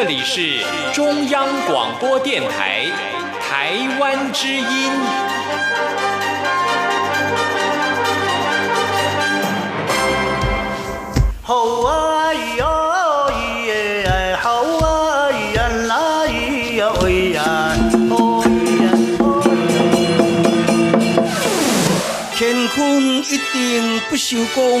[0.00, 0.60] 这里是
[0.94, 2.86] 中央广播电台
[3.40, 4.64] 台湾之音。
[11.42, 12.64] 好啊咿呀
[13.26, 17.42] 咿耶，好啊咿呀啦咿呀喂呀，
[18.10, 18.48] 哦咿
[18.84, 18.86] 呀
[22.36, 22.78] 乾坤
[23.18, 24.80] 一定不朽功！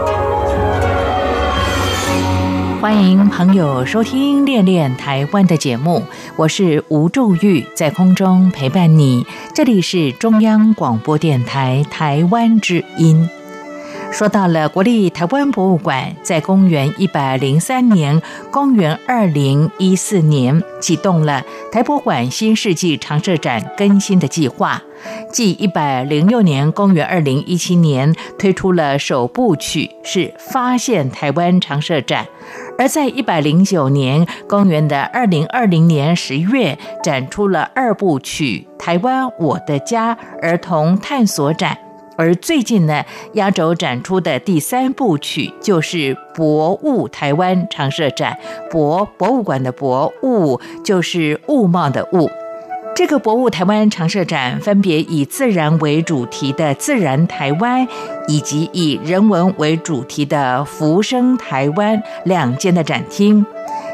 [2.81, 6.03] 欢迎朋友收听《恋恋台湾》的节目，
[6.35, 9.23] 我是吴祝玉，在空中陪伴你。
[9.53, 13.29] 这里是中央广播电台台湾之音。
[14.11, 24.81] 说到了国立台湾博物馆，在公元一百零三年、公元二零一四年启动了台博馆新世纪常设展更新的计划，
[25.31, 32.27] 继一百零六年、公元二零一七年推出了首部曲是发现台湾常设展，
[32.77, 41.77] 而在一百零九年、公元的二零二零年十月展出了二部曲台湾我的家儿童探索展。
[42.17, 48.37] 而最近呢，压轴展出的第三部曲就是博物台湾常设展，
[48.69, 52.29] 博博物馆的博物就是物貌的物。
[52.93, 57.87] 这个博物台湾常设展分别以自然为主题的自然台湾，
[58.27, 63.45] 以及以人文为主题的浮生台湾两间的展厅，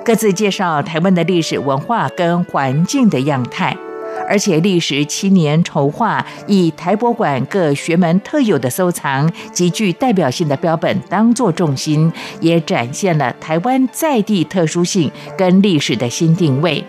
[0.04, 3.78] 各自介绍台湾的历史文化跟环境的样态。
[4.28, 12.12] 而且历时七年筹划，以台博馆各学门特有的收藏、极具代表性的标本当作重心，
[12.42, 16.84] 也展现了台湾在地特殊性跟历史的新定位。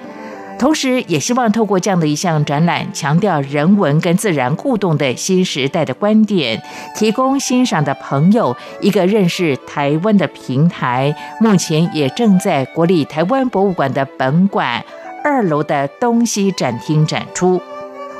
[0.58, 6.60] 同时，也希望透过这样的一项展览，强调人文跟自然互动的新时代的观点，
[6.96, 11.14] 提供欣赏的朋友一个认识台湾的平台。
[11.40, 14.84] 目前也正在国立台湾博物馆的本馆。
[15.24, 17.60] 二楼的东西展厅展出。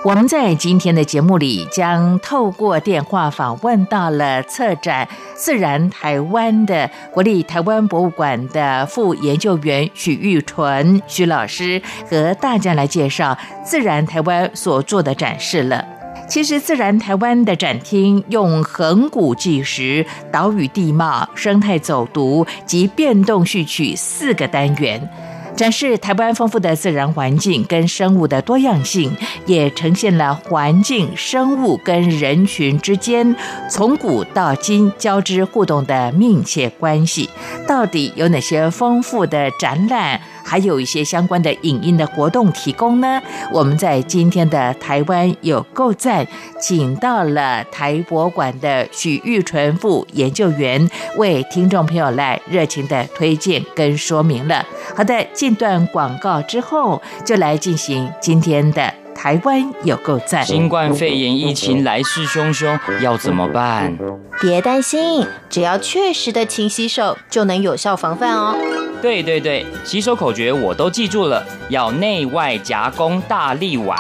[0.05, 15.85] 我们在今天的节目里将透过电话访问到了策展“自然台湾”的国立台湾博物馆的副研究员许玉纯许老师，和大家来介绍“自然台湾”所做的展示了。
[16.29, 25.11] 其实，“自然台湾”的展厅用恒古纪实、岛屿地貌、生态走读及变动序曲四个单元。
[25.59, 29.11] 展示台湾丰富的自然环境跟生物的多样性，
[29.45, 33.35] 也呈现了环境、生物跟人群之间
[33.69, 37.29] 从古到今交织互动的密切关系。
[37.67, 40.21] 到底有哪些丰富的展览？
[40.49, 43.21] 还有一些相关的影音的活动提供呢。
[43.53, 46.27] 我们在今天的台湾有够赞，
[46.59, 54.65] 请到了台博馆的许玉纯副研究员，为听众朋友来热情的推荐跟说明了。
[54.97, 60.47] 好的，进段广告之后，就来进行今天的台湾有够赞。
[60.47, 63.99] 新冠肺炎疫情来势汹汹，要怎么办？
[64.41, 68.57] 别担心，只要确实的勤洗手，就能有效防范哦。
[69.01, 73.97] 对对对，洗手口诀我都记住了，要内外夹攻大力丸，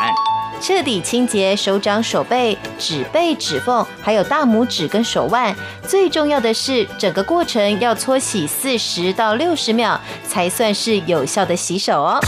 [0.60, 5.54] 彻底清洁手掌、手背、指背、指缝，还有大拇指跟手腕。
[5.86, 12.20] 最重要的是，整个过程要搓洗四十到六十秒，才算是有效的洗手哦。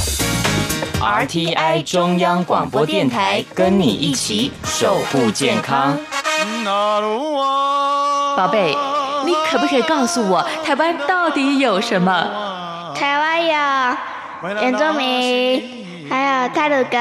[1.00, 5.98] RTI 中央广播电台，跟你一起守护健康。
[8.36, 8.76] 宝贝，
[9.24, 12.59] 你可不可以告诉我，台湾到底有什么？
[13.00, 13.54] 台湾有
[14.60, 16.98] 原住民，还有泰鲁格、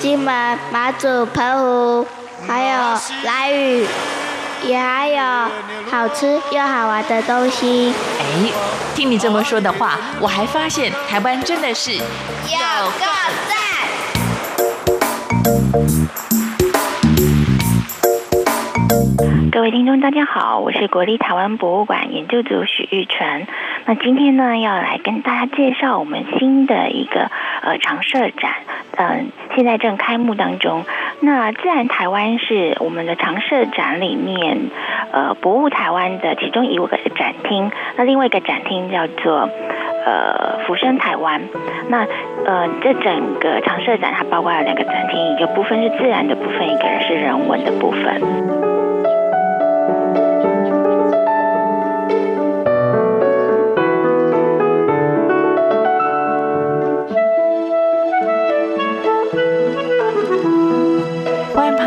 [0.00, 2.04] 金门、马祖、澎湖，
[2.48, 3.86] 还有来屿，
[4.64, 5.22] 也还有
[5.88, 7.94] 好吃又好玩的东西。
[8.18, 8.24] 哎，
[8.96, 13.06] 听你这么说的话，我还发现台湾真的是有够
[13.48, 13.56] 赞。
[19.52, 23.46] 各位听众，大家好，我是国立台湾博物馆研究组许玉纯。
[23.84, 27.30] 那今天呢，要来跟大家介绍我们新的一个
[27.62, 28.52] 呃常设展，
[28.96, 30.84] 嗯，现在正开幕当中。
[31.20, 34.58] 那自然台湾是我们的常设展里面，
[35.12, 37.70] 呃，博物台湾的其中一个展厅。
[37.96, 39.48] 那另外一个展厅叫做
[40.04, 41.40] 呃浮生台湾。
[41.88, 42.06] 那
[42.44, 48.66] 呃，这整个常设展它包括了两个展厅，一个部分是自然的部分，一个是人文的部分。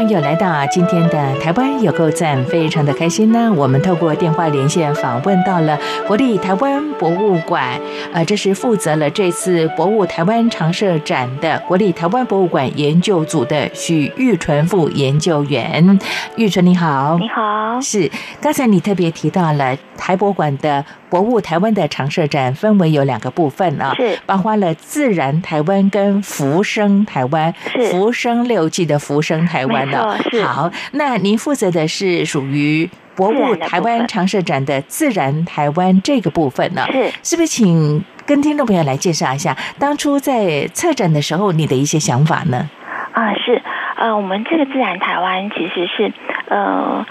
[0.08, 3.52] 又来到今天的台湾有够赞，非常的开心呢。
[3.56, 7.80] 我们透过电话连线访问到了国立台湾博物馆，
[8.14, 16.00] 呃，这是负责了这次博物台湾常设展的国立台湾博物馆研究组的许玉纯副研究员。
[16.36, 18.10] 玉纯你好，你好，是
[18.40, 20.86] 刚才你特别提到了台博馆的。
[21.10, 30.18] 博物台湾的常设展分为有两个部分啊，是包括了自然台湾跟浮生台湾，是浮生六季的浮生台湾的。
[30.46, 36.86] 好，那您负责的是属于博物台湾常设展的自然台湾这个部分呢？
[36.92, 42.70] 是，是不是请跟听众朋友来介绍一下当初在策展的时候你的一些想法呢？
[43.14, 43.62] 啊，是，
[43.98, 46.14] 呃，我们这个自然台湾其实是，
[46.50, 47.06] 呃。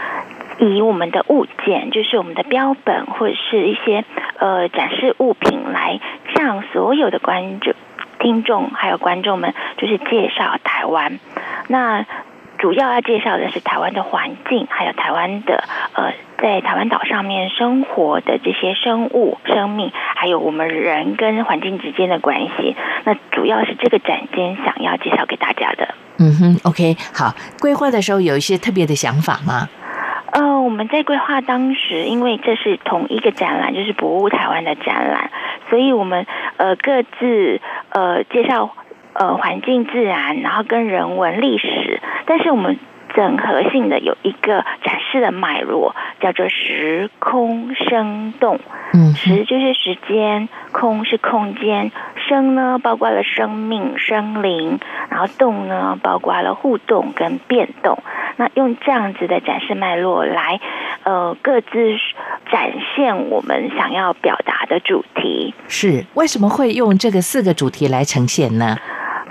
[0.58, 4.04] 以我们的物件，就是我们的标本或者是一些
[4.38, 6.00] 呃展示物品，来
[6.34, 7.74] 向所有的观众、
[8.18, 11.18] 听众还有观众们，就是介绍台湾。
[11.68, 12.04] 那
[12.58, 15.62] 主要要介绍的是台湾的环境，还有台湾的
[15.92, 16.12] 呃
[16.42, 22.74] 在台湾岛上面生活的这些生物、生命，还有我们人跟环境之间的关系。
[23.04, 25.94] 那主要是这个展间想要介绍给大家的。
[26.18, 29.68] 嗯哼，OK，好，规划的时候有一些特别的想法吗？
[30.30, 35.30] 呃，我们在规划当时，因为这是同一个展览，就是博物台湾的展览，
[35.70, 36.26] 所以我们
[36.58, 37.60] 呃各自
[37.90, 38.74] 呃介绍
[39.14, 42.78] 呃环境自然，然后跟人文历史，但是我们
[43.14, 48.60] 整合性的有一个展示的脉络，叫做时空生动。
[48.92, 51.92] 嗯，时就是时间，空是空间，
[52.28, 54.78] 生呢包括了生命、生灵，
[55.10, 57.98] 然后动呢包括了互动跟变动。
[58.36, 60.60] 那用这样子的展示脉络来，
[61.02, 61.68] 呃，各自
[62.50, 65.52] 展现我们想要表达的主题。
[65.66, 68.76] 是为什么会用这个四个主题来呈现呢？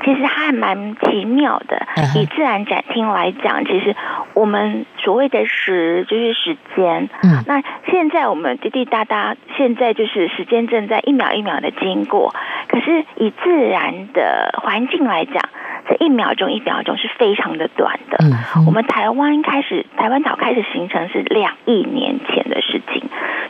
[0.03, 1.85] 其实还蛮奇妙的。
[2.15, 3.95] 以自然展厅来讲，其实
[4.33, 7.09] 我们所谓的时就是时间。
[7.23, 7.43] 嗯。
[7.47, 12.33] 那现在我们滴滴答答，现在就是时间正在一秒一秒的经过。
[12.67, 15.41] 可是以自然的环境来讲。
[15.89, 18.17] 这一秒钟一秒钟是非常的短的。
[18.19, 23.03] 嗯，我们台湾开始，台湾岛开始形成是两亿年前的事情，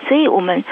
[0.07, 0.63] 所以我们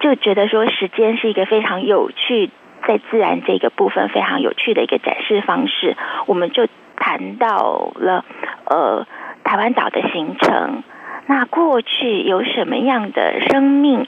[0.00, 2.50] 就觉得说，时间是一个非常有趣，
[2.86, 5.96] 在自然这个部分非常有趣的一个展方式。
[6.26, 6.66] 我们就
[6.96, 8.24] 谈到了
[8.66, 9.06] 呃
[9.44, 10.82] 台湾岛的行程，
[11.26, 14.06] 那过去有什么样的生命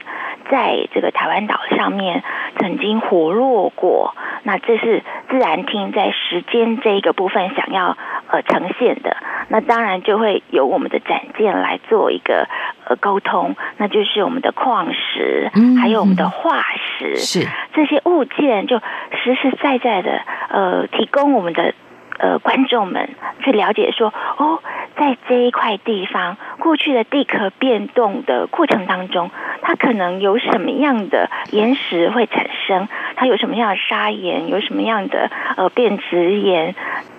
[0.50, 2.22] 在这个台湾岛上面
[2.58, 4.14] 曾经活络过？
[4.42, 7.96] 那这是自然厅在时间这一个部分想要
[8.28, 9.16] 呃呈现的，
[9.48, 12.46] 那当然就会有我们的展件来做一个
[12.84, 16.62] 呃沟通，那就是我们的矿石，还有我们的化
[16.98, 20.20] 石，是这些物件就实实在在的
[20.50, 21.74] 呃提供我们的。
[22.18, 23.10] 呃，观众们
[23.42, 24.60] 去了解说，哦，
[24.96, 29.30] 在这一块地方，过去的地壳变动的过程当中，
[29.62, 32.88] 它可能有什么样的岩石会产生？
[33.16, 34.48] 它有什么样的砂岩？
[34.48, 36.74] 有什么样的呃变质岩？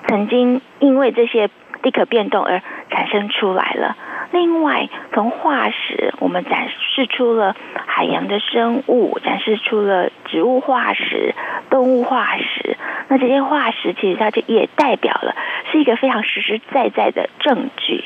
[0.07, 1.49] 曾经因为这些
[1.81, 3.95] 地壳变动而产生出来了。
[4.31, 7.55] 另外，从化石，我们展示出了
[7.85, 11.33] 海洋的生物，展示出了植物化石、
[11.69, 12.75] 动物化石。
[13.07, 15.33] 那这些化石其实它就也代表了
[15.71, 18.03] 是一个非常实实在在的证据。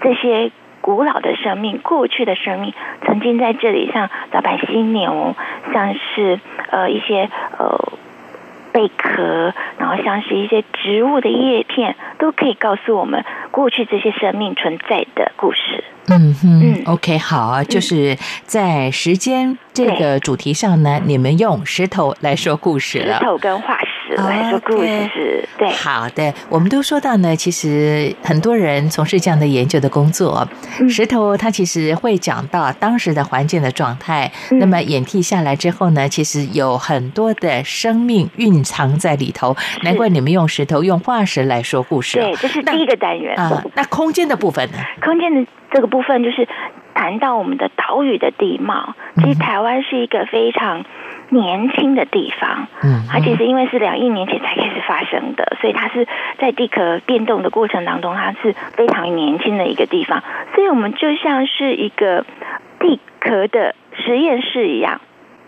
[0.00, 0.50] 这些
[0.80, 2.74] 古老的生命、过去的生命，
[3.06, 5.36] 曾经在这里，像早白犀牛，
[5.72, 7.92] 像是呃一些呃
[8.72, 15.84] 贝壳，然后像是一些植物的叶片，都可以告诉我们过去这些生命存在的故事。
[16.08, 23.86] 嗯哼，OK，好啊，就是在时间这个主题上呢，你们用石头来说故事了，石头跟化石
[24.16, 30.46] 来说故事，对，好的，我们都说到呢，其实很多人从事这样的研究的工作，
[30.88, 43.62] 石头它其实会讲到当时的环境的状态，那么演替下来之后呢，其实有很多的生命蕴藏在里头，难怪你们用石头、用化石来说故事，对，这是第一个单元啊。
[43.74, 44.78] 那空间的部分呢？
[45.02, 45.46] 空间的。
[45.72, 46.48] 这个部分就是
[46.94, 48.96] 谈到我们的岛屿的地貌。
[49.18, 50.84] 其实台湾是一个非常
[51.30, 52.68] 年轻的地方。
[52.82, 56.06] 嗯，它其实因为是两亿年前才开始发生的，所以它是
[56.38, 60.22] 在地壳变动的过程当中，它是非常年轻的一个地方。
[60.54, 62.26] 所以我们就像是一个
[62.78, 65.00] 地壳的实验室一样。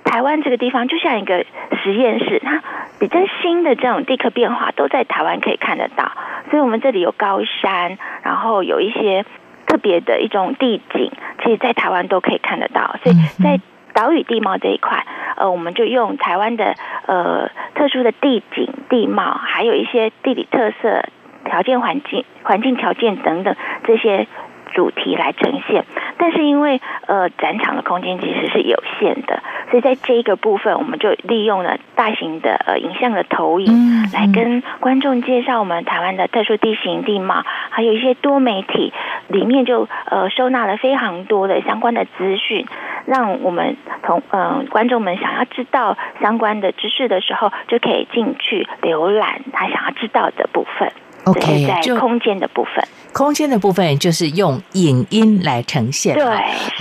[0.04, 1.46] 台湾这个地方就像一个
[1.82, 2.62] 实验室，它
[2.98, 6.12] 比较新的这种地壳变化都在台湾可以看得到。
[6.50, 9.24] 所以我们这里有高山，然后有一些
[9.66, 11.10] 特别的一种地景，
[11.42, 12.96] 其实在台湾都可以看得到。
[13.02, 13.60] 所以在
[13.92, 15.04] 岛屿地貌这一块，
[15.36, 16.74] 呃，我们就用台湾的
[17.06, 21.04] 呃特殊的地景地貌，还有一些地理特色、
[21.44, 24.26] 条件环境、环境条件等等这些。
[24.72, 25.84] 主题来呈现，
[26.18, 38.92] 但是因为呃展场的空间其实是有限的，所以在这一个部分，我们就利用了大型的呃影像的投影，来跟观众介绍我们台湾的特殊地形地貌，还有一些多媒体
[39.28, 42.66] 里面就呃收纳了非常多的相关的资讯，
[43.06, 50.90] 让我们同嗯观众们想要知道相关的知识的时候，就可以进去浏览他想要知道的部分。
[51.24, 52.84] OK，在空间的部分。
[53.12, 56.24] 空间的部分就是用影音来呈现，对，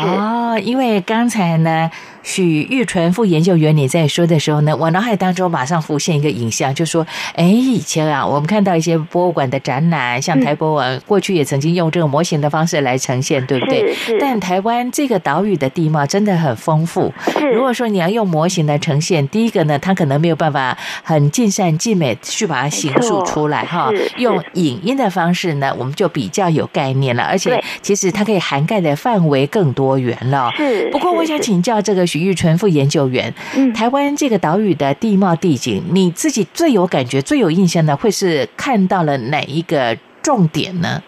[0.05, 1.91] 哦，因为刚才呢。
[2.24, 13.94] 许玉纯副研究员，你在说的时候呢，我脑海当中马上浮现一个影像，就说：哎，以前啊，我们看到一些博物馆的展览，像台博文过去也曾经用这个模型的方式来呈现，对不对？
[13.96, 14.20] 是。
[14.20, 17.12] 但台湾这个岛屿的地貌真的很丰富。
[17.40, 17.51] 是。
[17.51, 23.90] 如果说你要用模型来呈现，第一个呢，它可能没有办法很尽善尽美去把它形塑出来哈。
[24.18, 30.51] 用影音的方式呢，我们就比较有概念了，而且其实它可以涵盖的范围更多元了。
[30.56, 30.88] 是。
[30.92, 32.06] 不过我想请教这个。
[32.12, 41.01] 许玉纯副研究员，嗯，台湾这个岛屿的地貌地景，你自己最有感觉、最有印象的，会是看到了哪一个重点呢？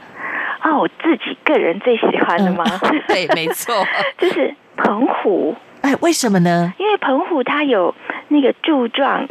[0.62, 2.64] 啊，我自己个人最喜欢的吗？
[3.10, 3.86] 对，没错，
[4.18, 5.54] 就是澎湖。
[5.82, 6.74] 哎，为什么呢？
[6.80, 7.94] 因为澎湖它有
[8.30, 9.28] 那个柱状。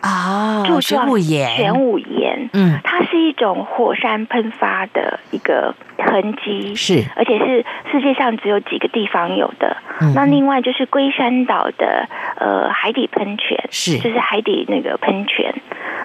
[0.00, 9.76] 啊，玄武岩，玄武岩，嗯，它是一种火山喷发的一个痕迹，是，而且是世界上只有几个地方有的。
[10.14, 15.52] 那另外就是龟山岛的呃海底喷泉，是，就是海底那个喷泉，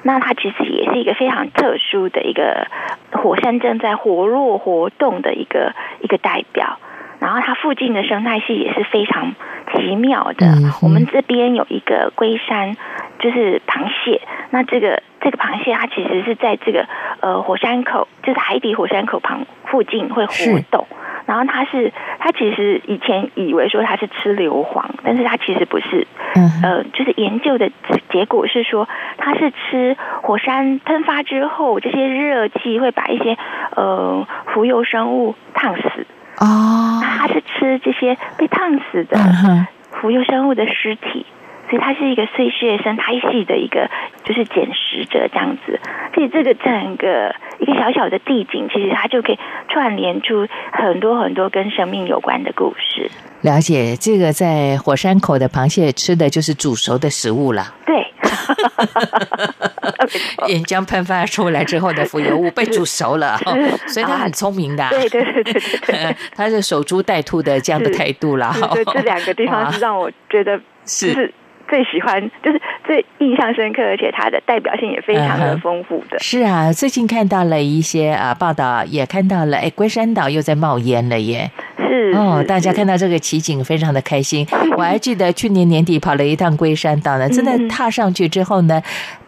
[0.01, 2.67] 那它其实也是一个非常特殊的一个
[3.11, 6.79] 火山正在活络活动的一个一个代表。
[7.23, 9.33] 然后它附近的生态系也是非常
[9.71, 10.45] 奇妙的。
[10.81, 12.75] 我们这边有一个龟山，
[13.17, 14.19] 就是螃蟹。
[14.49, 16.85] 那这个这个螃蟹，它其实是在这个
[17.21, 20.85] 呃火山口，就是海底火山口旁附近会活动。
[21.25, 26.05] 然后它是，它其实以前以为说它是吃硫磺，但是它其实不是。
[26.35, 27.71] 嗯呃，就是研究的
[28.11, 33.37] 结果是说，它是吃火山喷发之后，这些热气会把一些
[33.77, 36.05] 呃浮游生物烫死。
[36.43, 39.17] 哦，他是吃这些被烫死的
[39.91, 41.25] 浮游生物的尸体，
[41.73, 43.89] 所以它是一个碎屑生态系的一个
[44.23, 45.79] 就是捡食者这样子。
[46.13, 49.39] 所以这个整个一个小小的地景，其实它就可以
[49.69, 53.09] 串联出很多很多跟生命有关的故事。
[53.41, 57.73] 了解，这个在火山口的螃蟹吃的就是煮熟的食物了。
[57.87, 58.05] 对。
[60.47, 63.39] 岩浆喷发出来之后的浮游物被煮熟了，
[63.87, 64.87] 所以他很聪明的。
[64.89, 65.53] 对对对对
[65.87, 68.53] 对，他 是守株待兔的这样的态度了。
[68.73, 71.33] 对，这两个地方是让我觉得是。
[71.73, 76.19] 最喜欢就是最印象深刻，而且它的代表性也非常的丰富的。
[76.19, 81.49] 是啊，最近看到了一些啊报道，也看到了，哎，龟山岛又在冒烟了耶。
[81.79, 84.45] 是哦，大家看到这个奇景非常的开心。
[84.77, 88.79] 我还记得去年年底跑了一趟龟山岛呢， 真的踏上去之后呢，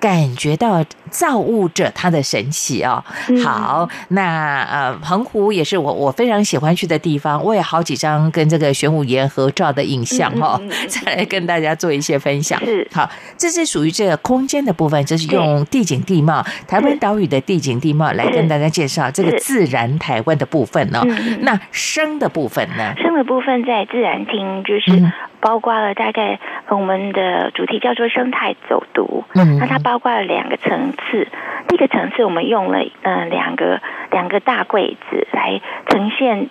[0.05, 3.03] 感觉到造物者他的神奇哦。
[3.43, 12.35] 好，那呃，澎湖也是我我非常喜欢去的地方，我有好几张跟这个玄武岩合照的影像哈，再来跟大家做一些分。
[12.35, 21.01] 享是好，这是属于这个空间的部分，就是用地景地貌、台湾岛屿的地景地貌来跟大家介绍这个自然台湾的部分哦。
[21.39, 22.93] 那生的部分呢？
[22.97, 25.01] 生的部分在自然厅就是
[25.45, 29.23] 包括了大概我们的主题叫做生态走读。
[29.35, 31.27] 嗯，那它包括了两个层次。
[31.67, 36.49] 第一个层次我们用了嗯两个两个大柜子来呈现。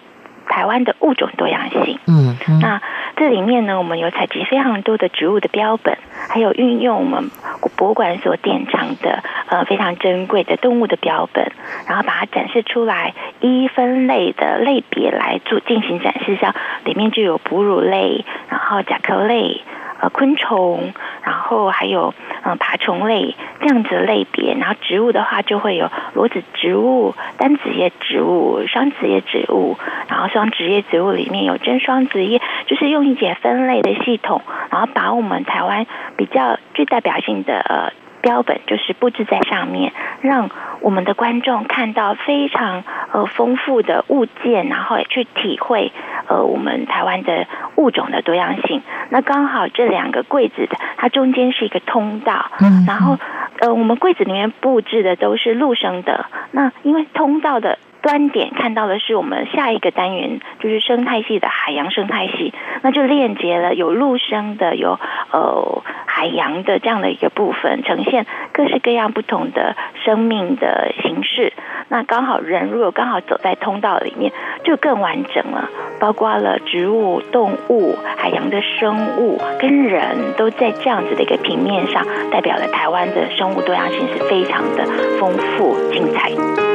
[0.48, 2.80] 台湾的物种多样性，嗯，那
[3.16, 5.96] 这里面呢，我们有采集非常多的植物的标本，
[6.28, 7.30] 还有运用我们
[7.76, 11.52] 博物馆所典藏的呃非常珍贵的动物的标本，
[11.88, 19.62] 然后把它展示出来，一分类的类别来做进行展示，像里面就有哺乳类，然后甲壳类。
[20.00, 35.86] 呃，昆虫，然后还有嗯爬虫类这样子的类别，然后植物的话就会有裸子植物、单子叶植物、双子叶植物，然后双子叶植物里面有真双子叶，就是用一些分类的系统，然后把我们台湾
[36.16, 40.50] 比较具代表性的呃标本，就是布置在上面，让
[40.80, 45.92] 我们的观众看到非常呃丰富的物件，然后也去体会
[46.26, 48.82] 呃我们台湾的物种的多样性。
[49.10, 53.16] 那刚好这两个柜子的，它中间是一个通道，嗯然后
[53.60, 56.26] 呃我们柜子里面布置的都是陆生的。
[56.50, 65.00] 那因为通道的端点看到的是我们下一个单元就是生态系的海洋生态系，那就链接了有陆生的，有
[65.32, 71.54] 呃海洋的这样的一个部分，呈现各式各样不同的生命的形式。
[71.88, 74.30] 那刚好人如果刚好走在通道里面，
[74.64, 84.84] 就更完整了，包括了植物、动物、海洋的生物跟人都在这样子的一个平面上，代表了台湾的生物多样性是非常的
[85.18, 86.73] 丰富精彩。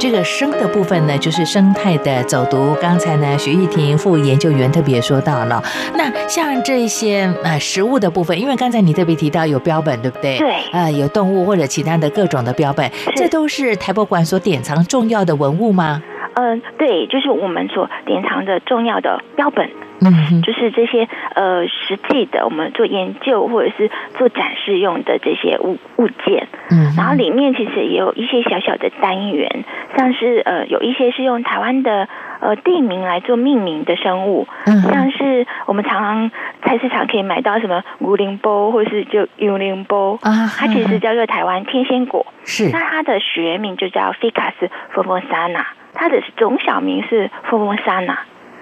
[0.00, 2.74] 这个生的部分呢，就是生态的走读。
[2.80, 5.62] 刚才呢，徐玉婷副研究员特别说到了，
[5.94, 10.38] 那像这些呃食物的部分，因为刚才你特别提到有标本，对不对？
[10.38, 16.02] 对呃，有动物或者其他的各种的标本，这都是台博馆所典藏重要的文物吗？
[16.32, 19.68] 嗯、对，就是我们所典藏的重要的标本，
[20.00, 26.48] 嗯，就是这些呃实际的我们做研究或者是做展示用的这些物物件。
[26.70, 29.64] 嗯，然后里面其实也有一些小小的单元，
[29.96, 32.08] 像是呃有一些是用台湾的
[32.40, 36.30] 呃地名来做命名的生物，嗯像是我们常常
[36.62, 42.70] 菜市场可以买到什么古灵波或是就幽灵波，啊它其实叫做台湾天仙果，是。
[42.70, 48.16] 那它的学名就叫 Ficus formosana，它的总小名是 formosana，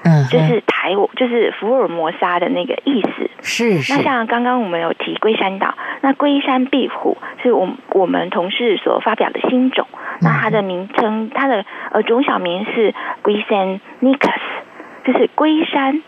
[0.04, 3.30] 嗯，就是台就是福尔摩沙的那个意思。
[3.40, 9.86] 是是那像刚刚我们有提龟山岛，那龟山壁虎是我们我们同事所发表的新种，
[10.20, 14.40] 那它的名称，它的呃种小名是龟山 nicus，
[15.04, 16.02] 就是龟山，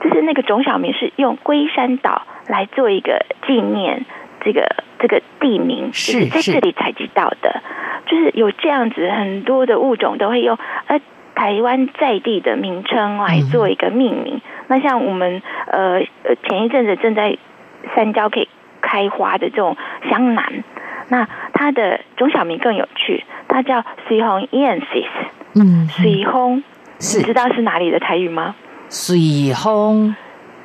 [0.00, 4.04] 就是那个种小名是用龟山岛来做一个纪念，
[4.44, 7.62] 这个这个地名是在这里采集到的，
[8.06, 11.00] 就是有这样子很多的物种都会用呃。
[11.34, 14.40] 台湾在地的名称来做一个命名。
[14.68, 17.36] 那像我们呃呃前一阵子正在
[17.94, 18.48] 山椒可以
[18.80, 19.76] 开花的这种
[20.08, 20.64] 香南，
[21.08, 25.06] 那它的中小名更有趣，它叫水红 ensis，
[25.54, 26.62] 嗯哼水红，
[26.98, 28.54] 你知道是哪里的台语吗？
[28.88, 29.16] 水
[29.54, 30.14] 烘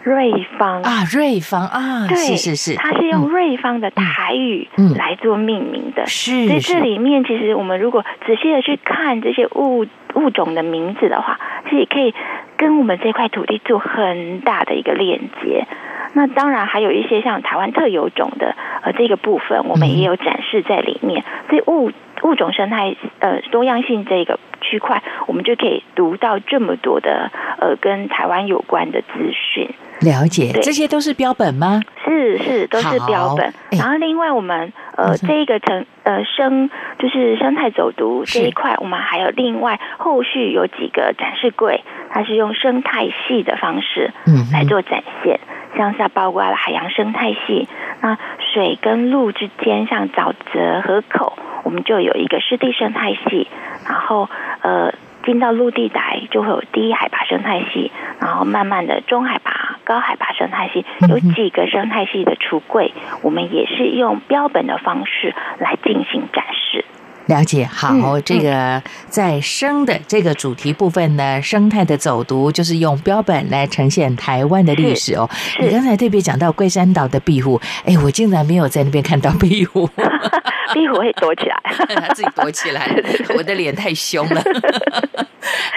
[0.08, 6.06] 瑞芳啊，瑞芳啊，对，是是是，它是用瑞芳的台语嗯来做命名的。
[6.06, 11.38] 是是所以这里面其实我们如果仔细的去看这些物物种的名字的话，
[11.70, 12.14] 其实可以
[12.56, 15.66] 跟我们这块土地做很大的一个链接。
[16.14, 21.26] 那当然还有一些像台湾特有种的呃这个部分，我们也有展示在里面。
[21.50, 21.92] 所以物
[22.24, 29.70] 物种生态呃多样性这个区块，我们就可以读到这么多的呃跟台湾有关的资讯。
[30.02, 31.82] 了解，这些都是标本吗？
[32.06, 33.48] 是是，都是标本。
[33.48, 45.40] 哎然后另外我们呃这一个城呃生就是生态走读这一块，我们还有另外后续有几个展示柜，它是用生态系的方式嗯来做展现，
[45.76, 47.68] 像是包括了海洋生态系，
[48.02, 48.18] 那
[48.54, 53.48] 水跟陆之间像沼泽河口，我们就有一个湿地生态系，
[53.86, 54.30] 然后
[54.62, 54.94] 呃。
[55.28, 66.86] 进到陆地带就会有低海拔生态系，然后慢慢的中海拔、高海拔生态系，有几个生态系的橱柜，我们也是用标本的方式来进行展示。
[67.26, 75.30] 了解，好，嗯这个在生的这个主题部分呢，生态的走读就是用标本来呈现台湾的历史哦。
[75.60, 79.90] 你刚才特别讲到龟山岛的壁虎，哎，我竟然没有在那边看到壁虎，
[80.74, 81.56] 壁虎会躲起来，
[81.96, 82.90] 它自己躲起来，
[83.36, 84.44] 我的脸太凶了。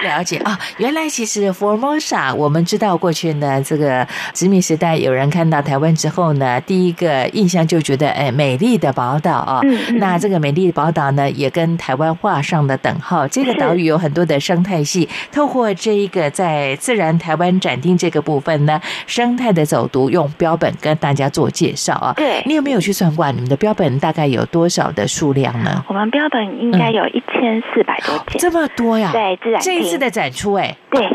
[0.03, 9.59] 了解啊，原来其实 Formosa，我们知道过去呢，这个殖民时代有人看到台湾之后呢，第一个印象就觉得，哎，美丽的宝岛啊。
[9.63, 13.27] 嗯嗯那这个美丽的宝岛呢，也跟台湾画上了等号。
[13.27, 22.13] 这个岛屿有很多的生态系，透过这一个在自然台湾展厅这个部分呢，生态的走读，用标本跟大家做介绍啊。
[22.17, 25.83] 对你有没有去算过啊你们的标本大概有多少的数量呢？
[25.89, 28.39] 我们标本应该有一千四百多件。
[28.39, 29.11] 这么多呀！
[29.11, 31.05] 对自然厅这一次的展出、哎，对，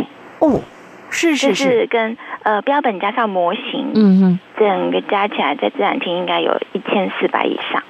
[0.40, 0.60] 哦，
[1.08, 7.82] 是就是是跟呃标本加上模型，嗯哼，整个加起来在自然厅应该有一千四百以上。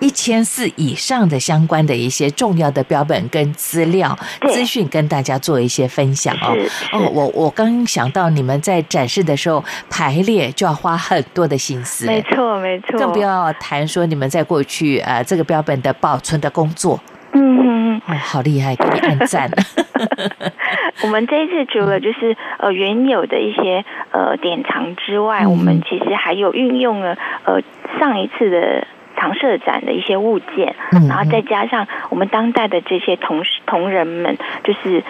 [0.00, 6.56] 一千四以上的相关的一些重要的标本跟资料对资讯，跟大家做一些分享哦。
[6.92, 12.98] 哦，我我刚想到你们在展示的时候排列就要花很多的心思，没错，没错。
[12.98, 16.98] 更不要谈说你们在过去呃这个标本的保存的工作
[17.32, 18.02] 嗯嗯嗯。
[18.06, 19.50] 哦，好厉害，给你按赞。
[21.04, 27.60] 我们这一次除了就是呃原有的一些呃典藏之外，嗯我们其实还有运用了呃
[27.98, 28.86] 上一次的。
[29.20, 35.04] 常设展的一些物件，嗯然后再加上我们当代的这些同事同仁们，就是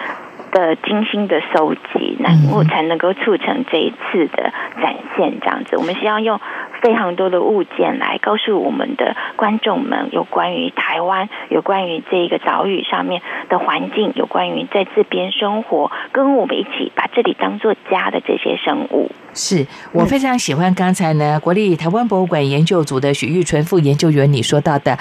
[0.51, 5.39] 的精心的收集，然后才能够促成这一次的展现。
[5.39, 6.39] 这样子，我们希望用
[6.81, 19.09] 非常多的物件来告诉我们的观众们，有关于台湾，有关于这个岛屿上面的环境，有关于在这边生活，跟我们一起把这里当做家的这些生物。
[19.33, 24.97] 是我非常喜欢刚才呢，国立台湾博物馆研究组的许玉纯副研究员你说到的。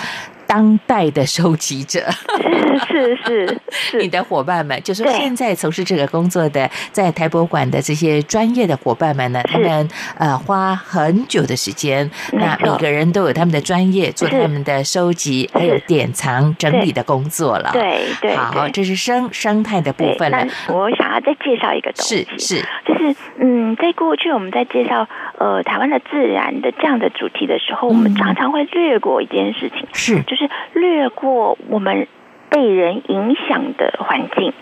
[0.51, 2.01] 当代的收集者，
[2.89, 3.99] 是是是。
[3.99, 17.71] 你的伙伴们，就是现在从事这个工作的，在台博馆的这些专业的伙伴们呢，他们呃花很久的时间，那每个人都有他们的专业，做他们的收集还有典藏整理的工作了。
[17.73, 18.73] 对对好，对。
[18.73, 20.13] 这是生生态的部。
[20.19, 20.45] 分了。
[20.45, 20.75] 那。
[20.75, 25.09] 我想要再介绍一个东是西，是，就是嗯，在过去我们在介绍
[25.41, 28.15] 呃台湾的自然的这样的主题的时候，我们嗯。
[28.15, 30.23] 常常会略过一件事情，是。
[30.23, 32.07] 就是略过我们
[32.51, 34.53] 被人影响的环境，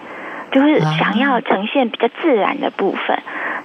[0.53, 0.97] 就是啊。
[0.99, 3.19] 想要呈现比较自然的部分。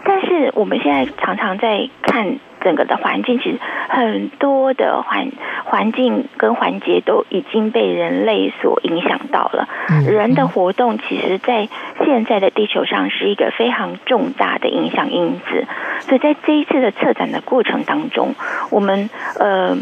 [0.04, 5.32] 但是我们现在常常在看整个的环境，其实很多的环
[5.66, 9.68] 环境跟环节都已经被人类所影响到了。
[9.90, 11.68] 嗯人的活动其实，在
[12.06, 15.66] 现在的地球上是一个非常重大的影响因子。
[16.02, 18.34] 所以在这一次的策展的过程当中，
[18.70, 19.78] 我们呃，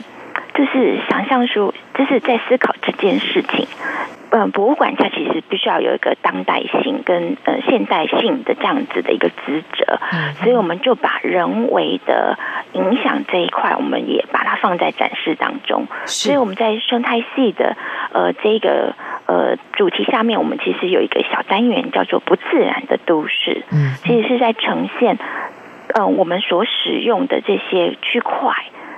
[0.53, 3.67] 就是想象出，就是在思考这件事情。
[4.33, 12.39] 嗯，博物馆它其实必须要有一个当代性跟呃现代性的这样子的一个职责，嗯所以我们就把人为的
[12.71, 15.87] 影响这一块，我们也把它放在展示当中。
[16.05, 17.75] 所以我们在生态系的
[18.13, 25.17] 呃这个呃主题下面，我们其实有一个小单元叫做“不自然的都市”，嗯其实是在呈现
[25.93, 28.53] 呃我们所使用的这些区块。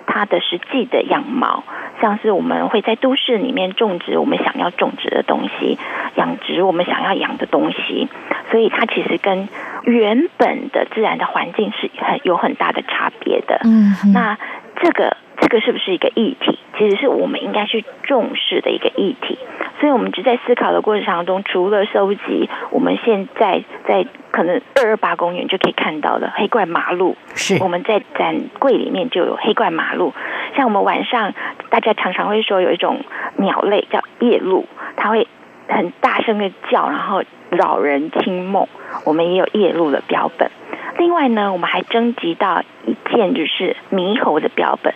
[0.06, 1.64] 它的实际的样貌，
[2.02, 5.78] 像是我们会在都市里面种植我们想要种植的东西，
[6.16, 8.10] 养殖我们想要养的东西，
[8.52, 9.48] 所以它其实跟
[9.84, 13.62] 原本的自然的环境是很有很大的差别的。
[13.64, 14.38] 嗯那
[14.82, 16.60] 这个这个是不是一个议题？
[16.78, 19.38] 其实是我们应该去重视的一个议题。
[19.80, 30.14] 所以，我们只在思考的过程当中，除了收集我们现在在可能二二八公园就可以看到的黑怪马路，是我们在展柜里面就有黑怪马路。
[30.56, 31.34] 像我们晚上，
[31.70, 33.02] 大家常常会说有一种
[33.38, 34.66] 鸟类叫夜鹭，
[34.96, 35.28] 它会
[35.68, 38.68] 很大声的叫，然后扰人清梦。
[39.06, 40.50] 我们也有夜鹭的标本。
[40.98, 44.94] 另外呢，我们还征集到一件就是猕猴的标本。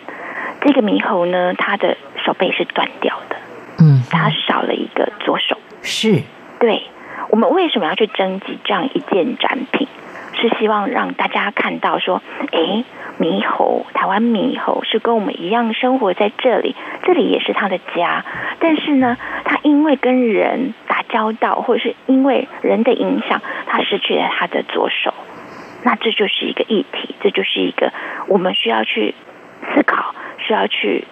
[0.67, 3.37] 这个猕猴呢，它的手背是断掉的，
[3.79, 5.57] 嗯它少了一个左手。
[5.81, 6.21] 是
[6.59, 6.83] 对，
[7.29, 9.87] 我们为什么要去征集这样一件展品？
[10.33, 12.83] 是希望让大家看到说，诶，
[13.17, 18.25] 猕猴，台湾猕猴是跟我们一样生活在这里，这里也是它的家。
[18.59, 25.13] 但是呢，它因为跟人打交道，或者是因为人的影响，它失去了它的左手。
[25.83, 27.93] 那这就是一个议题，这就是一个
[28.27, 29.15] 我们需要去
[29.73, 31.05] 思考，需要去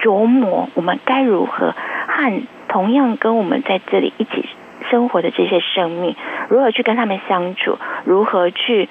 [0.00, 1.74] 琢磨，我们该如何
[2.06, 4.48] 和同样跟我们在这里一起
[4.90, 6.16] 生活的这些生命，
[6.48, 8.88] 如何去跟他们相处，如何去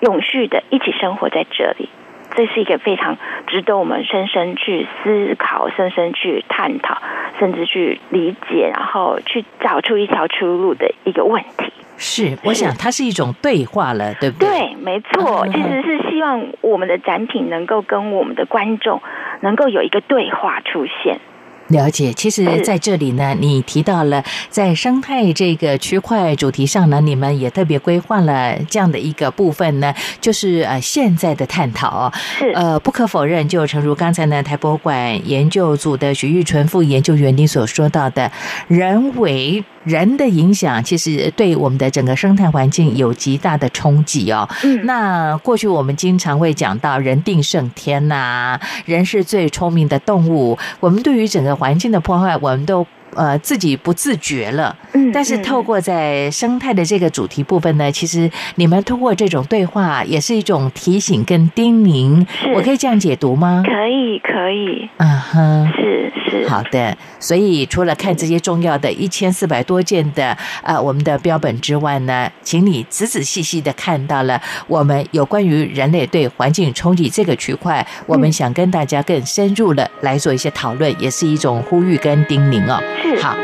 [0.00, 1.88] 永续的一起生活在这里。
[2.34, 3.16] 这是一个非常
[3.46, 6.98] 值得我们深深去思考、深深去探讨，
[7.38, 11.72] 甚至去理解，然后去找出一条出路的一个问题。
[11.98, 14.48] 是，我想它是一种对话了，对不对？
[14.48, 19.02] 对，没错，嗯其实是希望我们的展品能够跟我们的观众
[19.40, 21.18] 能够有一个对话出现。
[21.68, 32.12] 了解，其实在这里呢，你提到了在生态这个区块主题上呢，你们也特别规划了这样的一个部分呢，就是呃现在的探讨哦。
[32.38, 38.32] 是，呃，不可否认，就诚如刚才呢台博馆研究组的徐玉纯副研究员你所说到的，
[38.68, 44.48] 人为人的影响，其实对我们的整个生态环境有极大的冲击哦。
[44.62, 50.58] 嗯，那过去我们经常会讲到人定胜天呐、人是最聪明的动物。
[50.80, 54.76] 我们对于整个环境的破坏，我们都呃自己不自觉了。
[54.92, 62.26] 嗯但是嗯透过在生态的这个主题部分呢，其实你们通过这种对话，也是一种提醒跟叮咛。
[62.54, 63.62] 我可以这样解读吗？
[63.66, 65.72] 可以可以，嗯哼。
[65.74, 82.82] 是是，好的，所以除了看这些重要的一千四百多件的呃我们的标本之外呢，请你仔仔细细的看到了我们有关于人类对环境冲击这个区块，我们想跟大家更深入的来做一些讨论，也是一种呼吁跟叮咛哦。
[83.02, 83.36] 是好。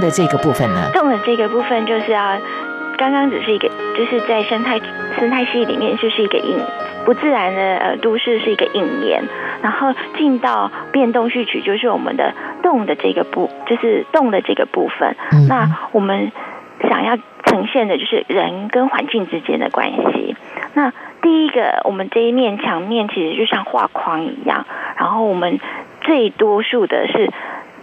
[0.00, 0.90] 动的这个部分呢？
[0.94, 2.38] 动的这个部分就是要，
[2.96, 4.80] 刚刚只是一个，就是在生态
[5.18, 6.56] 生态系里面就是一个引
[7.04, 9.22] 不自然的呃都市是一个引言，
[9.62, 12.32] 然后进到变动序曲就是我们的
[12.62, 15.14] 动的这个部，就是动的这个部分。
[15.32, 16.32] 嗯那我们
[16.88, 20.34] 想要呈现的就是人跟环境之间的关系。
[20.72, 24.64] 那第一个，我们这一面墙面其实就像画框一样，
[24.96, 25.60] 然后我们
[26.00, 27.30] 最多数的是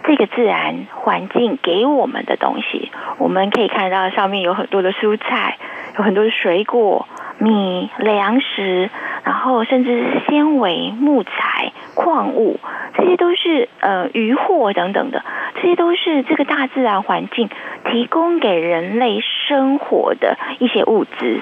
[0.08, 2.90] 这个自然环境给我们的东西。
[3.18, 5.58] 我们可以看到上面有很多的蔬菜，
[5.98, 7.06] 有很多的水果、
[7.40, 8.90] 米、粮食，
[9.26, 12.58] 然后甚至是纤维、木材、矿物，
[12.96, 17.50] 这些都是呃渔获等等的，这些都是这个大自然环境
[17.92, 21.42] 提供给人类生活的一些物资。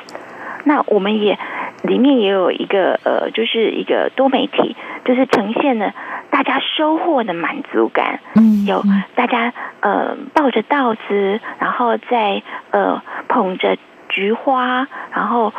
[0.67, 1.38] 那我们也
[1.84, 4.75] 里面也有一个呃，就是一个多媒体，
[5.06, 5.93] 就是呈现了
[6.35, 8.19] 大家收获的满足感。
[8.35, 8.83] 嗯有
[9.15, 13.77] 大家呃抱着稻子，然后再呃捧着
[14.09, 15.53] 菊花，然后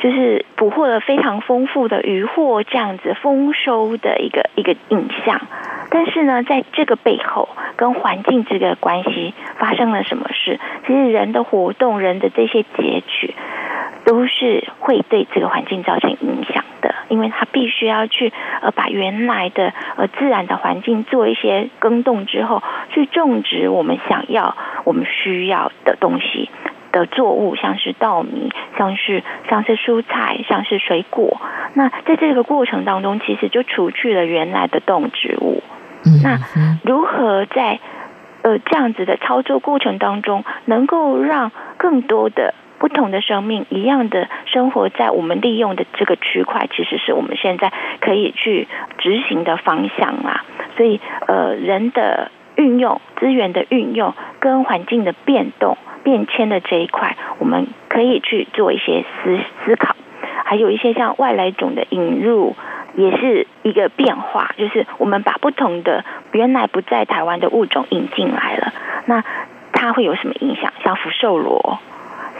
[0.00, 5.40] 就是捕获了非常丰富的渔获，这样子丰收的一个一个影像。
[5.90, 10.58] 但是呢，在这个背后，跟环境这个关系发生了什么事？
[10.84, 13.32] 其实人的活动，人的这些截取，
[14.04, 16.65] 都是会对这个环境造成影响的，
[17.08, 26.50] 因为它必须要去呃把原来的呃自然的环境做一些更动之后，去种植我们想要、我们需要的东西
[26.92, 31.40] 的作物，像是稻米，像是像是蔬菜，像是水果。
[31.74, 35.62] 那在这个过程当中，其实就除去了原来的动植物。
[36.04, 36.38] 嗯那
[36.84, 37.80] 如何在
[38.42, 50.44] 呃这样子的操作过程当中，能够让更多的不同的生命一样的生活在我们利用的这个区块，其实是我们现在可以去执行的方向啦。
[50.76, 59.96] 所以呃，人的运用、资源的运用跟环境的变动、变迁的这一块，我们可以去做一些思思考，
[60.44, 62.54] 还有一些像外来种的引入。
[62.98, 68.72] 也是一个变化，就是我们把不同的原来不在台湾的物种引进来了，
[69.04, 69.22] 那
[69.74, 70.72] 它会有什么影响？
[70.82, 71.78] 像福寿螺，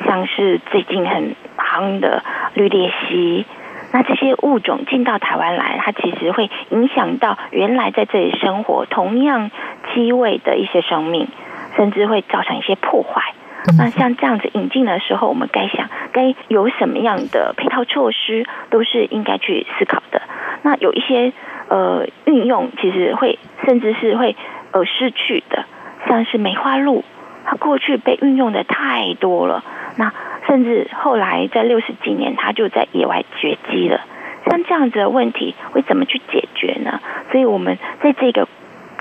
[0.05, 2.23] 像是最近很夯的
[2.55, 3.47] 绿鬣蜥，
[3.93, 9.51] 那这些物种进到台湾来，它其实会影响到原来在这里生活同样
[9.95, 11.29] 机位的一些生命，
[11.77, 13.33] 甚至会造成一些破坏。
[13.79, 20.23] 那像这样子引进的时候，我们该想该有什么样的配套措施，都是应该去思考的。
[20.63, 21.33] 那有一些
[21.69, 24.37] 呃运用，其实会甚至是会
[24.71, 25.65] 呃失去的，
[26.07, 27.05] 像是梅花鹿，
[27.45, 29.65] 它过去被运用的太多了，
[29.97, 30.13] 那
[30.47, 34.01] 甚至后来在六十几年，它就在野外绝迹了。
[34.49, 37.01] 像这样子的问题，会怎么去解决呢？
[37.33, 38.47] 所以我们在这个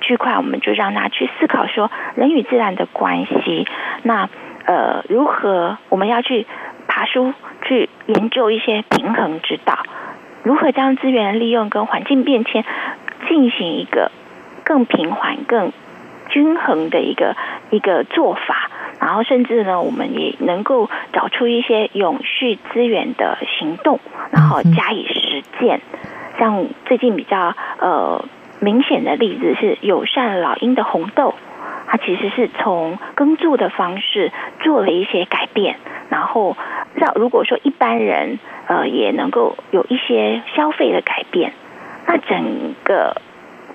[0.01, 3.67] 区块，我们就让他去思考说人与自然的关系。
[4.01, 4.27] 那
[4.65, 6.47] 呃，如何我们要去
[6.87, 9.77] 爬书去研究一些平衡之道？
[10.41, 12.65] 如何将资源利用跟环境变迁
[13.27, 14.11] 进行一个
[14.63, 15.71] 更平缓、更
[16.29, 17.35] 均衡的一个
[17.69, 18.64] 一个做法？
[18.99, 23.99] 然后甚至呢，我们也能够找出一些永续资源的行动，
[24.31, 25.81] 然后加以实践。
[26.39, 28.25] 像最近比较呃
[28.59, 31.33] 明显的例子是友善老鹰的红豆。
[31.87, 34.31] 它其实是从耕作的方式
[34.63, 35.77] 做了一些改变，
[36.09, 36.57] 然后
[36.95, 41.53] 让如果说一般人呃也能够有一些消费的改变，
[42.07, 43.21] 那整个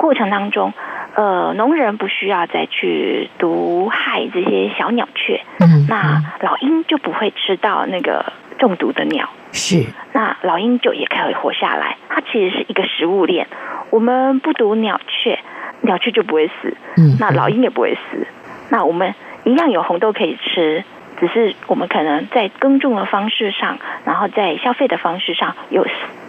[0.01, 0.73] 过程当中，
[1.15, 9.85] 呃，农人不需要再去毒害这些小鸟雀，嗯那老鹰就不会吃到那个中毒的鸟，是
[10.15, 11.99] 那老鹰就也可以活下来。
[12.09, 13.47] 它其实是一个食物链，
[13.91, 15.39] 我们不毒鸟雀。
[15.83, 18.27] 鸟雀就不会死，嗯那老鹰也不会死，
[18.71, 20.85] 那我们一样有红豆可以吃，
[21.21, 25.87] 只是我们可能在耕种的方式上，然后在消费的方式上有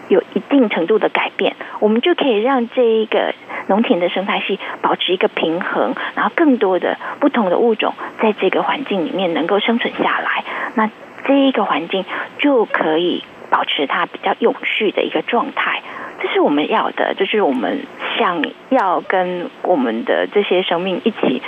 [0.10, 3.34] 有一定程度的改变，我们就可以让这一个
[3.68, 10.44] 农田的生态系保持一个平衡，然后更多的不同的物种在这个环境里面能够生存下来，
[10.76, 10.90] 那
[11.26, 12.04] 这一个环境
[12.40, 15.82] 就可以保持它比较永续的一个状态。
[16.22, 17.80] 这是我们要的，就是我们
[18.20, 21.42] 想要跟我们的这些生命一起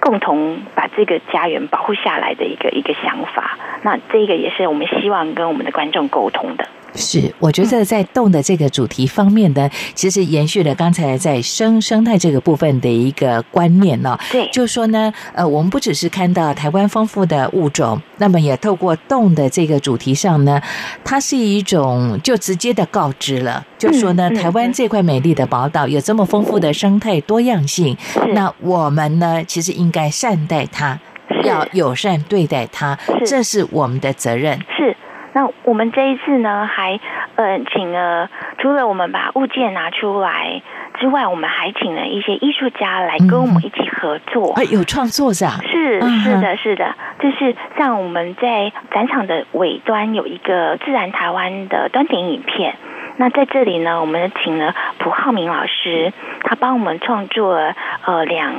[0.00, 3.58] 共同把这个家园保护下来的一个一个想法。
[3.82, 6.68] 那这个也是我们希望跟我们的观众沟通的。
[6.96, 14.18] 是，我觉得在动的这个主题方面呢，其实延续了刚才在生生态这个部分的一个观念呢。
[14.32, 20.60] 对，就说呢，呃，我们不只是看到台湾丰富的物种，那么也透过动的这个主题上呢，
[21.04, 27.96] 它是一种就直接的告知了，就说呢，台湾这块美丽的宝岛有这么丰富的生态多样性，
[28.32, 30.98] 那我们呢，其实应该善待它，
[31.44, 34.58] 要友善对待它，这是我们的责任。
[34.76, 34.96] 是。
[35.36, 36.98] 那我们这一次呢，还
[37.34, 40.62] 呃请了除了我们把物件拿出来
[40.98, 44.54] 之外，我们还请了一些艺术家来跟我们一起合作。
[44.56, 45.60] 哎，有创作是啊？
[45.70, 52.74] 是是的，是的，就是像我们在展场的尾端有一个自然台湾的端点影片。
[53.18, 57.74] 那在这里呢，我们请了蒲浩明老师，他帮我们创作了
[58.04, 58.54] 呃两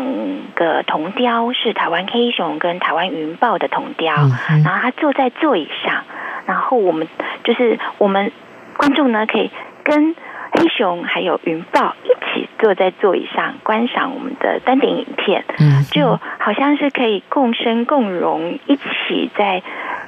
[0.55, 4.15] 个铜雕，是台湾黑熊跟台湾云豹的铜雕，
[4.63, 6.03] 然后他坐在座椅上。
[6.45, 7.07] 然后我们
[7.43, 8.31] 就是我们
[8.77, 9.51] 观众呢，可以
[9.83, 10.15] 跟
[10.51, 19.61] 黑熊还有云豹一起坐在座椅上观赏我们的单点影片，嗯，就好像是可以共生共荣，一起在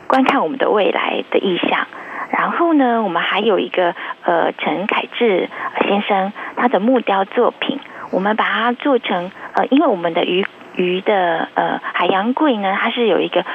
[0.07, 1.87] 观看我们的未来的意象。
[2.29, 5.49] 然后呢，我们还有一个呃陈凯志
[5.81, 7.79] 先生他的木雕作品，
[8.11, 13.45] 我们把它做成呃，因为我们的鱼鱼的呃海洋柜呢，它是有一个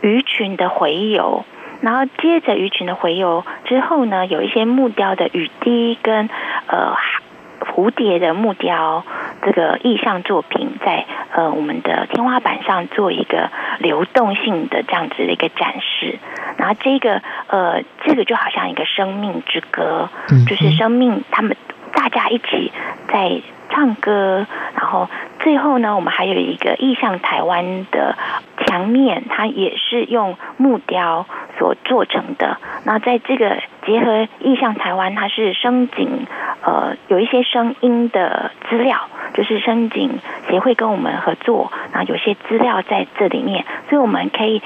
[0.00, 1.44] 鱼群的回游。
[1.80, 6.30] 然后接着鱼群的回游之后呢，有一些木雕的雨滴跟
[6.66, 6.94] 呃
[7.60, 9.04] 蝴蝶的木雕
[9.42, 16.18] 这个意象作品，在呃我们的天花板上做一个流动性的这样子的一个展示。
[16.56, 20.08] 然后这个呃这个就好像一个生命之歌，
[20.48, 21.56] 就是生命他们
[21.92, 22.72] 大家一起
[23.12, 23.40] 在
[23.70, 24.46] 唱歌。
[24.76, 25.08] 然后
[25.40, 28.16] 最后呢，我们还有一个意象台湾的
[28.66, 31.26] 墙面，它也是用木雕。
[31.56, 36.26] 所做成的，那在这个结合意象台湾，它是升景，
[36.64, 44.62] 呃，有一些声音的资料，就是声景协会跟我们合作，然后有些资料在这里面，所以我们可以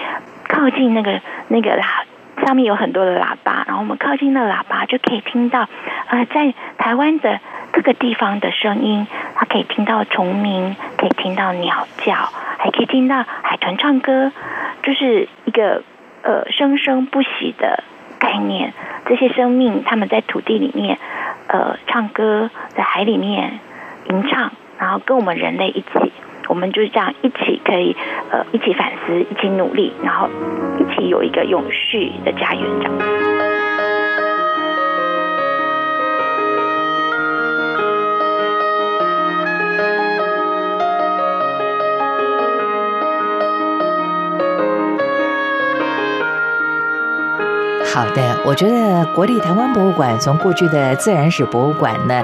[0.48, 5.68] 靠近那个那个喇，上面有很多的喇叭，然后我们靠近那喇叭就可以听到，
[6.06, 7.40] 呃，在台湾的
[7.72, 12.14] 各个地方的声音，它可以听到虫鸣，可以听到鸟叫，
[12.58, 14.30] 还可以听到海豚唱歌，
[14.82, 15.82] 就是一个。
[16.20, 17.84] 呃，生生不息的
[18.18, 18.72] 概念，
[19.06, 20.98] 这些生命他们在土地里面，
[21.46, 23.60] 呃，唱歌，在海里面
[24.10, 26.12] 吟唱，然后跟我们人类一起，
[26.48, 27.96] 我们就是这样一起可以
[28.30, 30.28] 呃一起反思，一起努力，然后
[30.78, 33.37] 一起有一个永续的家园这样。
[47.98, 52.22] 好的，我觉得国立台湾博物馆从过去的自然史博物馆呢，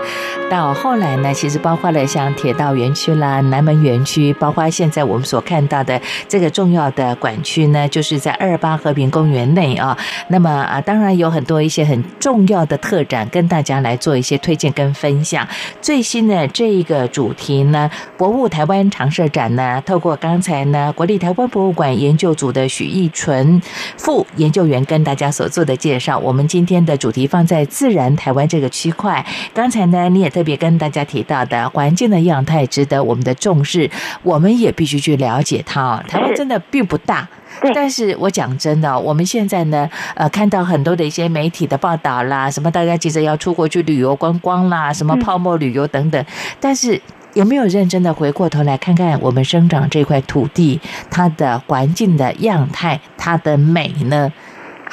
[0.49, 9.99] 到后来呢，其实包括了像铁道园区啦、南门园区，包括现在我们所看到的这个重要的馆区呢，就是在二八和平公园内啊。
[10.29, 15.45] 那么啊，当然有很多一些很重要的特展，跟大家来做一些推荐跟分享。
[15.83, 23.61] 最新的这一个主题呢，博物台湾常设展呢，透过刚才呢国立台湾博物馆研究组的许义纯
[23.97, 25.49] 副研究员跟大家所。
[25.55, 29.25] 做的介绍，我们今天的主题放在自然台湾这个区块。
[29.53, 33.91] 刚才呢，你也特别跟大家提到的环境的样态值得我们的重视，
[34.23, 36.03] 我们也必须去了解它。
[36.09, 37.27] 台湾真的并不大，
[37.75, 46.25] 但是我讲真的，我们现在呢，呃，看到很多的一些媒体的报道啦，什么大家急着要出国去旅游观光啦，什么泡沫旅游等等，
[46.61, 47.01] 但是
[47.35, 54.33] 有没有认真的回过头来看看我们生长这块土地它的环境的样态，它的美呢？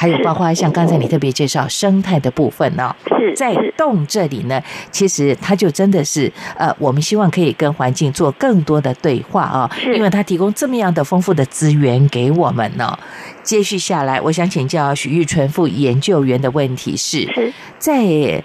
[0.02, 2.96] 还有包括像刚才你特别介绍生态的部分呢，
[3.36, 4.60] 在动这里呢，
[4.90, 12.98] 其实它就真的是呃，我们希望可以跟环境做更多的对话啊，因为它提供这么样的丰富的资源给我们呢。
[13.44, 18.44] 接续下来，我想请教许玉纯副研究员的问题是，在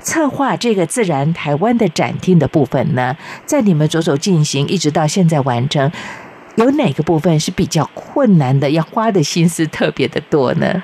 [0.00, 5.92] 策划这个自然台湾的展厅的部分呢，在你们着手进行一直到现在完成。
[6.56, 10.82] 有哪个部分是比较困难的，要花的心思特别的多呢？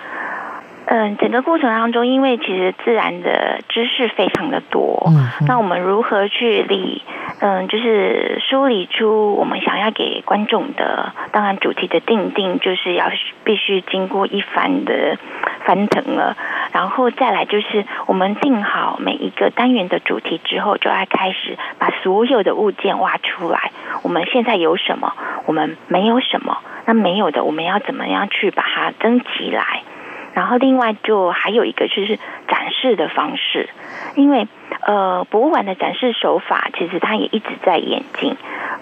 [0.94, 7.02] 嗯，整个过程当中，因为其实自然的知识非常的多，嗯那我们如何去理，
[7.40, 13.10] 嗯，就是梳理出我们想要给观众的，当然主题的定定，就是要
[13.42, 15.16] 必须经过一番的
[15.64, 16.36] 翻腾了，
[16.72, 23.70] 然后再来就是我们定好每一个单元的主题之后，就要开始把所有的物件挖出来，
[24.02, 25.14] 我们现在有什么，
[25.46, 29.80] 我们没有什么，那没有的，我们要怎么样去把它增起来？
[30.34, 32.18] 然后另外就还有一个就是
[32.48, 33.68] 展示的方式，
[34.14, 34.48] 因为
[34.80, 38.36] 呃博物馆的展示手法其实它也一直在演进。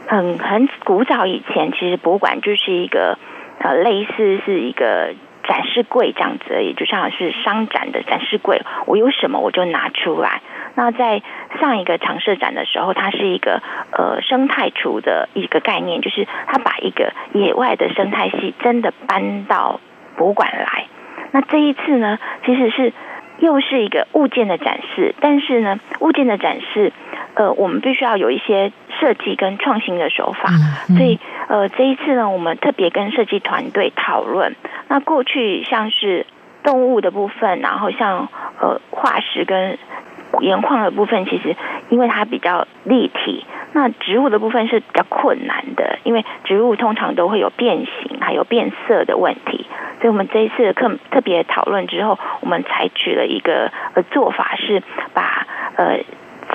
[0.06, 3.18] 很很古早以前，其实博物馆就是一个
[3.58, 10.42] 呃类似是一个展示柜这样子而已，就像是商展的展示柜，我有什么我就拿出来。
[10.74, 11.22] 那在
[11.60, 13.60] 上一个常设展的时候，它是一个
[13.92, 19.80] 呃生态厨的一个概念，就是它把一个野外的生态系真的搬到
[20.16, 20.86] 博物馆来。
[21.32, 22.92] 那这一次呢，其实是
[23.38, 26.92] 又是一个物件的展示，但是呢，物件的展示，
[27.34, 30.50] 呃，我们必须要有一些设计跟创新的手法，
[30.88, 31.18] 嗯所以
[31.48, 34.54] 呃，这一次呢，我们特别跟设计团队讨论，
[34.88, 36.26] 那过去像是
[36.62, 38.28] 动物的部分，然后像
[38.60, 39.78] 呃化石跟
[40.40, 41.56] 岩矿的部分，其实
[41.88, 49.66] 因为它比较立体，那植物的部分是比较困难的，因为植物通常都会有变形还有变色的问题，
[50.00, 54.82] 所以我们这一次的课特别讨论之后，我们采取了一个呃做法，是
[55.12, 55.46] 把
[55.76, 56.00] 呃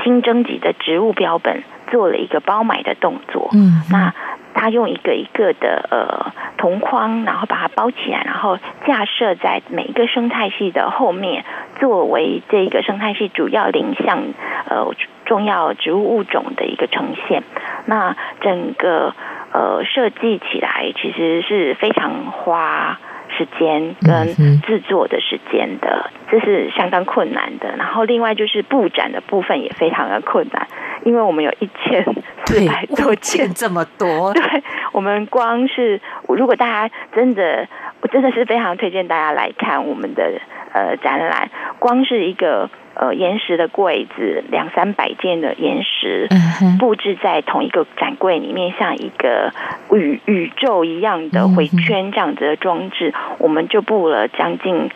[0.04, 3.50] 新征集的植物标本做了一个包埋的动作。
[3.54, 4.14] 嗯那
[4.58, 11.44] 它用一个一个的呃铜框，然后把它包起来，然后架设在每一个生态系的后面，
[11.78, 14.24] 作为这个生态系主要林相
[14.70, 14.94] 呃
[15.26, 17.44] 重要植物物种的一个呈现。
[17.86, 19.14] 那整个
[19.52, 22.98] 呃设计起来其实是非常花
[23.38, 27.76] 时间跟制作的时间的，这是相当困难的。
[27.78, 30.68] 然后另外就是布展的部分也非常的困难，
[31.04, 32.04] 因为我们有一千
[32.46, 33.46] 四百，多件。
[33.46, 34.64] 件这么多， 对，
[34.94, 37.68] 我们光是如果大家真的，
[38.02, 40.40] 我真的是非常推荐大家来看我们的
[40.72, 46.28] 呃展览，光是一个呃岩石的柜子，两三百件的岩石。
[46.30, 49.54] 嗯，布置在同一个展柜里面，像一个
[49.92, 54.90] 宇宇宙一样的回圈这样子的装置，我们就布了将近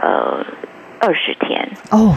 [0.00, 0.44] 呃
[1.00, 1.68] 二十天。
[1.90, 2.14] 哦，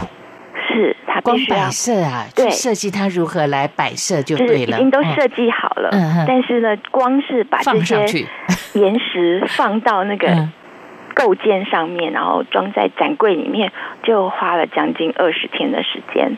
[0.68, 2.50] 是，它光必须要摆设啊，对。
[2.50, 8.26] 设计它如何来摆设就就是对了，已经都嗯设计好了，嗯但是呢，光是把这些，
[8.74, 10.52] 岩石放到那个 嗯
[11.14, 16.36] 构件上面，然后装在展柜里面，就花了将近二十天的时间。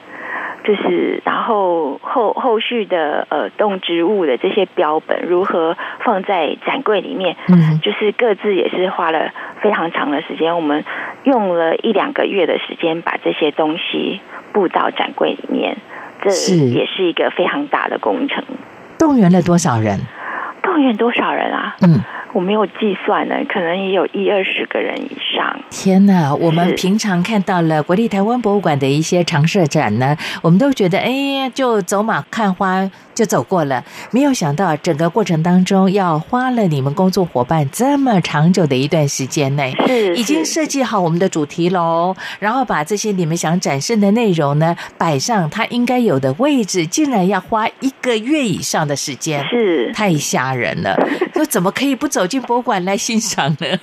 [0.65, 10.85] 就是，然后后后续的呃动植物的这些标本如何放在展柜里面，嗯就是各自也是花了非常长的时间，我们
[11.23, 14.21] 用了一两个月的时间把这些东西
[14.53, 15.77] 布到展柜里面，
[16.21, 18.43] 这也是一个非常大的工程。
[18.99, 20.01] 动员了多少人？
[20.63, 21.77] 动员多少人啊？
[21.81, 22.03] 嗯，
[22.37, 25.59] 我没有计算呢，可能也有一二十个人以上。
[25.71, 39.63] 天呐，我们平常看到了国立台湾博物馆的一些常设展呢，我们都觉得哎呀，就走马看花就走过了，没有想到整个过程当中要花了你们工作伙伴这么长久的一段时间呢。
[39.87, 50.95] 是已经设计好我们的主题喽，然后把这些你们想展示的内容呢摆上它应该有的位置，竟然要花一个月以上的时间，是太吓人了！
[51.33, 53.79] 说怎么可以不走进博物馆来欣赏呢？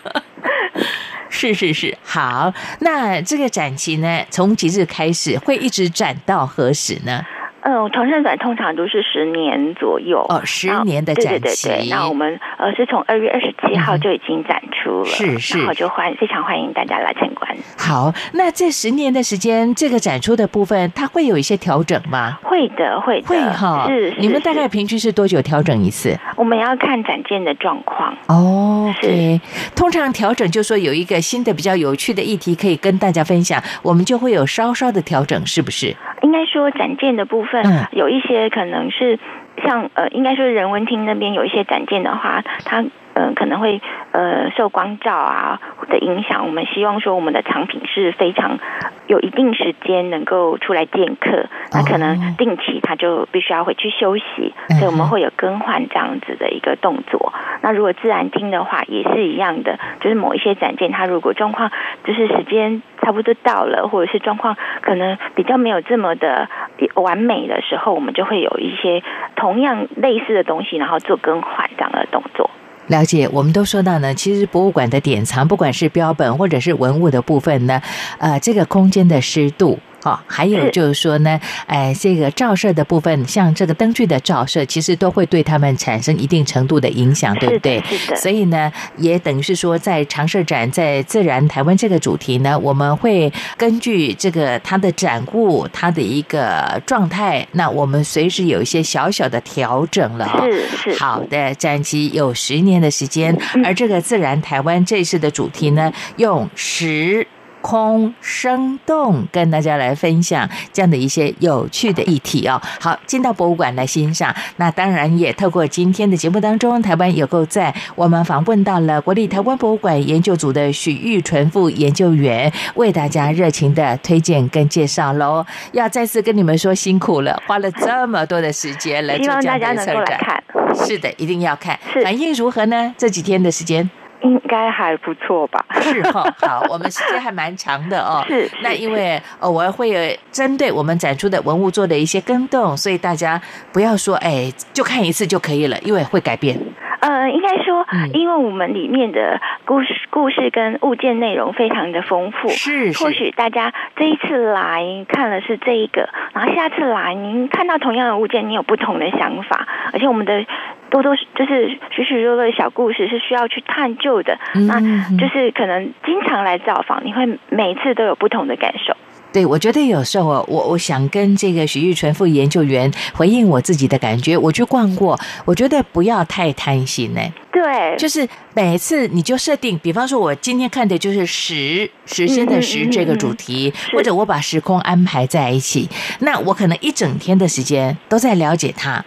[1.30, 7.26] 是是是，好，那这个展期呢，从几日开始会一直展到何时呢？
[7.66, 17.50] 嗯，长盛展通常都是十年左右哦十年的展期对对，那我们呃是从二月二十七号就已经展出了，是是然后就欢非常欢迎大家来参观。
[17.78, 22.38] 好，那这十年的时间，这个展出的部分，它会有一些调整吗？
[22.44, 26.18] 会的，会的，会哈，是是你们大概平均是多久调整一次？
[26.36, 28.14] 我们要看展件的状况。
[28.28, 29.40] 哦，OK，
[29.74, 35.96] 通常调整就说有一个新的比较有趣的议题可以跟大家分享，我们就会有稍稍的调整，是不是？
[36.22, 37.88] 应该说展件的部分、嗯。
[37.92, 39.20] 有一些可能是
[39.64, 42.84] 像呃，应该说人文厅那边有一些展件的话，它
[43.14, 45.60] 呃可能会呃受光照啊
[45.90, 46.46] 的影响。
[46.46, 48.60] 我们希望说我们的藏品是非常
[49.08, 57.34] 有一定时间能够出来见客，那可哦能定期他就必须要回去休息，所以我们会有更换这样子的一个动作。
[57.62, 61.72] 那如果自然厅的话也是一样的，就是某一些展件它如果状况
[62.04, 66.50] 就是时间差不多到了，或者是状况可能比较没有这么的
[66.96, 69.04] 完美的时候，我们就会有一些
[69.36, 72.50] 同样类似的东西，然后做更换这样的动作。
[72.88, 77.82] 了解，我们都说到呢，其实博物馆的典藏，不管是标本或者是文物的部分呢，
[78.18, 79.80] 呃，这个空间的湿度。
[80.04, 87.82] 好，还有就是说呢，哎，这个照射的部分，像这个灯具的照射，其实都会对他们产生一定程度的影响，对不对？
[87.84, 88.16] 是的。
[88.18, 100.30] 所以呢，也等于是说，在长设展在自然台湾这个主题呢，我们会根据这个它的展物、它的一个状态，那我们随时有一些小小的调整了。
[100.44, 101.00] 是是。
[101.00, 103.34] 好的，展期有十年的时间，
[103.64, 107.26] 而这个自然台湾这次的主题呢，用十。
[107.64, 112.62] 空生动，跟大家来分享这样的一些有趣的议题哦。
[112.82, 114.36] 好，进到博物馆来欣赏。
[114.58, 125.46] 那当然也透过今天的节目当中，台湾有够在我们访问到了国立台湾博物馆研究组的许玉纯副研究员，为大家热情的推荐跟介绍喽。
[125.72, 130.44] 要再次跟你们说辛苦了，花了这么多的时间来做这样的策展。
[130.76, 131.80] 是的，一定要看。
[132.04, 132.94] 反应如何呢？
[132.98, 133.90] 这几天的时间。
[134.24, 135.64] 应该还不错吧？
[135.82, 138.24] 是哈， 好，我们时间还蛮长的哦。
[138.28, 140.00] 是，那因为呃，我会有
[140.32, 143.40] 针对我们展出的文物做的一些更动，所以大家
[143.72, 146.58] 不要说哎，就看一次就可以了，因为会改变。
[147.02, 160.46] 呃，应该说，因为我们里面的故事、故事跟物件内容非常的丰富，是，或许大家这一次来看了是这一个，然后下次来您看到同样的物件，你有不同的想法，而且我们的。
[160.94, 164.38] 多多就是许许多多的小故事是需要去探究的，
[164.68, 164.80] 那
[165.18, 168.96] 就是可能经常来造访，你会每一次都有不同的感受。
[169.34, 177.22] 对，我觉得有时候我我想跟这个许玉纯副研究员回应我自己的感觉，我去逛过，我觉得不要太贪心呢。
[177.52, 185.90] 对，就是每次你就设定，比方说我今天看的就是时时间的时这个主题，或者我把时空安排在一起，
[186.20, 189.04] 那我可能一整天的时间都在了解它。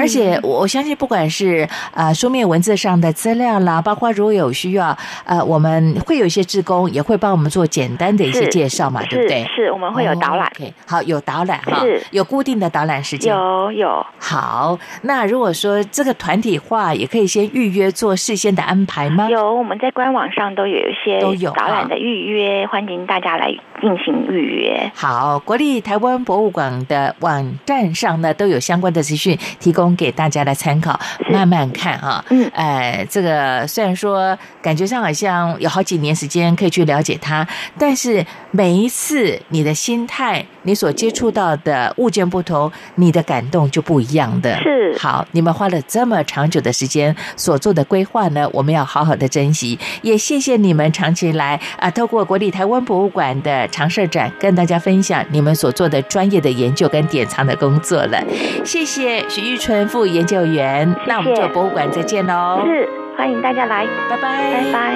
[0.00, 9.44] 而且我相信，不管是呃书面文字上的资料啦，包括如果有需要，呃，我们会有一些志工也会帮我们做简单的一些介绍嘛，对不对？
[9.54, 10.50] 是，我们会有导览。
[10.86, 13.34] 好，有导览哈，有固定的导览时间。
[13.34, 14.06] 有有。
[14.18, 19.28] 好，那如果说这个团体化，也可以先预约做事先的安排吗？
[19.28, 23.48] 有，我们在官网上都有一些都有导览的预约，欢迎大家来
[23.80, 24.90] 进行预约。
[24.94, 29.81] 好，国立台湾博物馆的网站上呢都有相关的资讯提供。
[29.82, 30.98] 供给大家的参考，
[31.30, 32.24] 慢慢看啊。
[32.30, 37.46] 嗯，哎，这个虽然说感觉上好像有好几年时间可以去了解它，
[37.78, 40.46] 但是每一次你的心态。
[40.64, 44.56] 你所接触到的物件不同，你的感动就不一样的。
[44.62, 49.76] 是好，你们花了这么长久的时间所做的规划呢，我们要好好的珍惜。
[50.02, 58.22] 也谢谢你们长期来啊，透过国立台湾博物馆的常设展，跟大家分享你们所做的专业的研究跟典藏的工作了。
[58.64, 62.60] 谢谢许玉春副研究员，那我们就博物馆再见喽。
[62.66, 64.94] 是，欢迎大家来，拜拜，拜拜。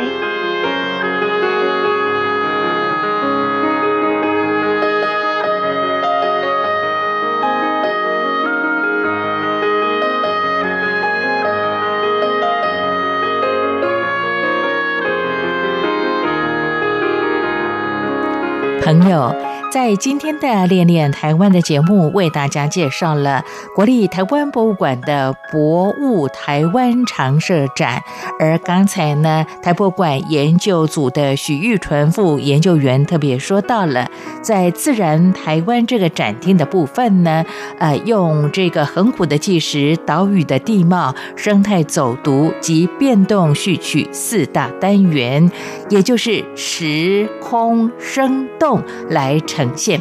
[18.85, 19.56] 朋友。
[19.73, 23.45] 在今天的《恋恋台湾》的节目，为大家介绍了
[23.75, 28.03] 国立台湾博物馆的博物台湾常设展。
[28.39, 34.09] 而刚才呢，台博馆研究组的许玉纯副研究员特别说到了，
[34.41, 37.45] 在自然台湾这个展厅的部分呢，
[37.79, 45.51] 呃，用这个恒古的纪实、岛屿的地貌、生态走读及变动序曲四大单元，
[45.91, 49.73] 也就是时空生动来呈。
[49.75, 49.99] 现，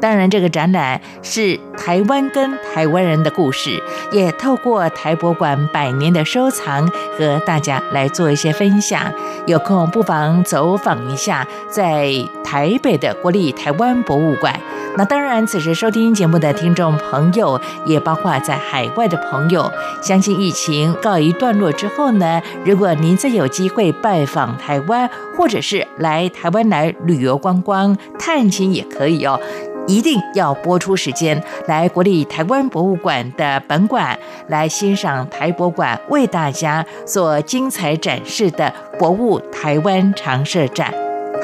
[0.00, 3.82] 当然，这个展览是台湾跟台湾人的故事，
[4.12, 6.86] 也透过台博馆百年的收藏
[7.18, 9.12] 和大家来做一些分享。
[9.46, 12.12] 有空不妨走访一下，在
[12.44, 14.54] 台北的国立台湾博物馆。
[14.98, 19.70] 那当然，此时收听节目的听众朋友，也包括在海外的朋友。
[20.02, 29.38] 相信疫情告一段落之后呢，如果您再有机会拜访台湾，或者是来台湾来旅游观光、探亲也可以哦，
[29.86, 34.18] 一定要播出时间来国立台湾博物馆的本馆
[34.48, 40.92] 来欣赏台博馆为大家所精彩展示的博物台湾长设展。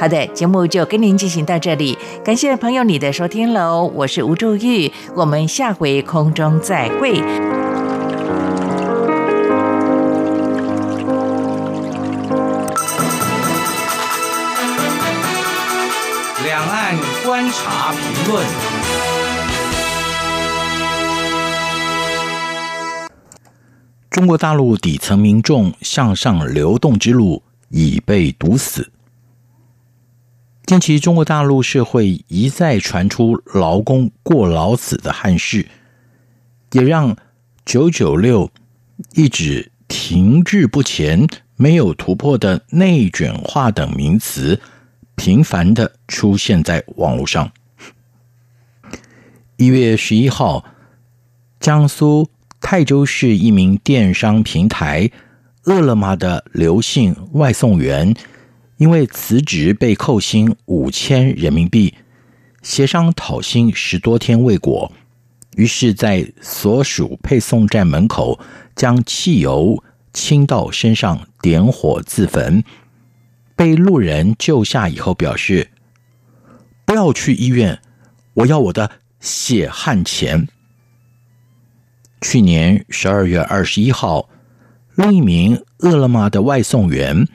[0.00, 7.71] 好的，节目就跟您进行到这里，感谢朋友你的收听喽，我是吴祝玉，我们下回空中再会。
[17.52, 18.46] 察评论。
[24.08, 28.90] 中国大陆底层民众向上流动之路已被堵死。
[30.64, 35.66] 近期，中国大陆社会一再传出劳工过劳死的憾事，
[36.72, 37.14] 也让
[37.66, 38.50] “九九六”
[39.14, 41.26] 一直停滞不前、
[41.56, 44.58] 没有突破的内卷化等名词
[45.16, 47.50] 频繁的出现在网络上。
[49.56, 50.64] 一月十一号，
[51.60, 52.28] 江苏。
[52.64, 55.10] 泰州市一名电商平台
[55.64, 58.14] 饿了么的刘姓外送员，
[58.76, 61.92] 因为辞职被扣薪五千人民币，
[62.62, 64.92] 协商讨薪十多天未果，
[65.56, 68.38] 于是，在所属配送站门口
[68.76, 69.82] 将汽油
[70.12, 72.62] 倾到身上，点火自焚。
[73.62, 75.70] 被路人救下以后，表示
[76.84, 77.80] ：“不要去医院，
[78.34, 78.90] 我要我的
[79.20, 80.48] 血汗钱。”
[82.20, 84.28] 去年十二月二十一号，
[84.96, 87.28] 另一名饿了么的外送员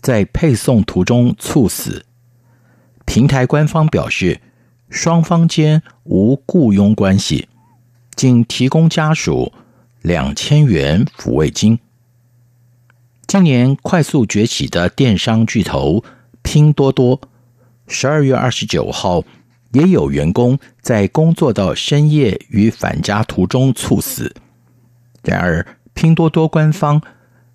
[0.00, 2.04] 在配送途中猝死。
[3.04, 4.40] 平台官方表示，
[4.90, 7.48] 双方间无雇佣关系，
[8.16, 9.52] 仅提供家属
[10.02, 11.78] 两千元抚慰金。
[13.28, 16.02] 今年快速崛起的电商巨头
[16.42, 17.20] 拼多多，
[17.86, 19.22] 十二月二十九号。
[19.72, 24.34] 也有员工在工作到深夜与返家途中猝死。
[25.22, 27.02] 然而，拼多多官方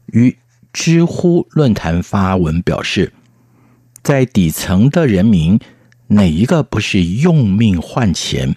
[0.05, 0.38] 与
[0.71, 3.11] 知乎论坛发文表示，
[4.03, 5.59] 在底层的人民，
[6.05, 8.55] 哪一个不是用命换钱？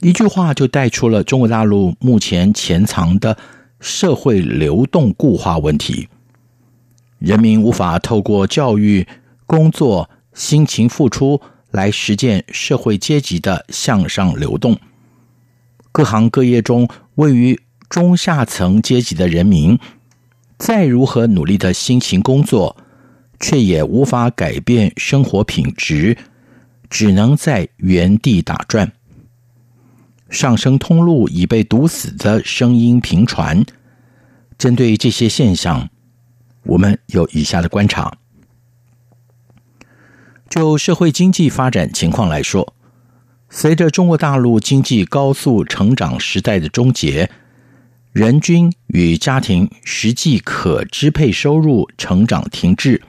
[0.00, 3.36] 一句话就带出了中国大陆目前潜藏的
[3.82, 6.08] 社会流动固化问题：
[7.18, 9.06] 人民无法透过教育、
[9.44, 11.38] 工作、辛勤付出。
[11.72, 14.78] 来实践社会阶级的向上流动。
[15.90, 17.58] 各行各业中位于
[17.88, 19.78] 中下层阶级的人民，
[20.58, 22.76] 再如何努力的辛勤工作，
[23.40, 26.14] 却也无法改变生活品质，
[26.90, 28.92] 只能在原地打转。
[30.32, 33.64] 上升通路已被堵死的声音频传。
[34.56, 35.90] 针对这些现象，
[36.64, 38.16] 我们有以下的观察。
[40.48, 42.74] 就社会经济发展情况来说，
[43.50, 47.30] 随着中国大陆经济高速成长时代的终结，
[48.12, 53.02] 人均与家庭实际可支配收入成长停滞，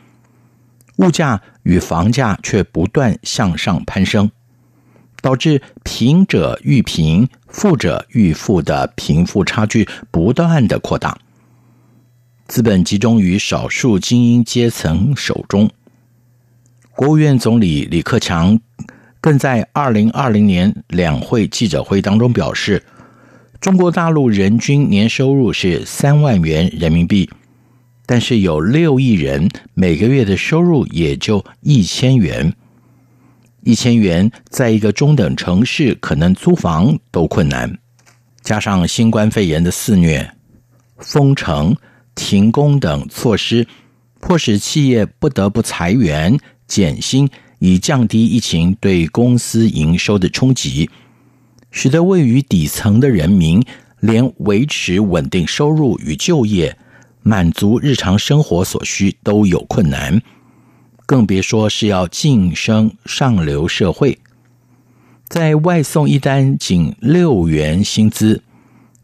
[0.97, 4.30] 物价与房价却不断向上攀升，
[5.24, 11.17] 导致贫者愈贫、富者愈富的贫富差距不断的扩大，
[12.45, 15.69] 资本集中于少数精英阶层手中。
[16.93, 18.59] 国务院总理李克强
[19.21, 22.84] 更在二零二零年两会记者会当中表示，
[23.61, 27.30] 中国大陆人均年收入是三万元人民币，
[28.05, 32.53] 但是有六亿人每个月的收入也就一千元，
[33.64, 37.78] 一千元在一个中等城市可能租房都困难，
[38.41, 40.30] 加上新冠肺炎的肆虐、
[40.97, 41.76] 封城、
[42.16, 43.66] 停工等措施，
[44.20, 46.38] 迫使企业不得不裁员。
[46.66, 50.89] 减薪以降低疫情对公司营收的冲击，
[51.70, 53.64] 使得位于底层的人民
[53.99, 56.76] 连维持稳定收入与就业、
[57.22, 60.20] 满足日常生活所需都有困难，
[61.05, 64.17] 更别说是要晋升上流社会。
[65.27, 68.41] 在外送一单仅六元薪资，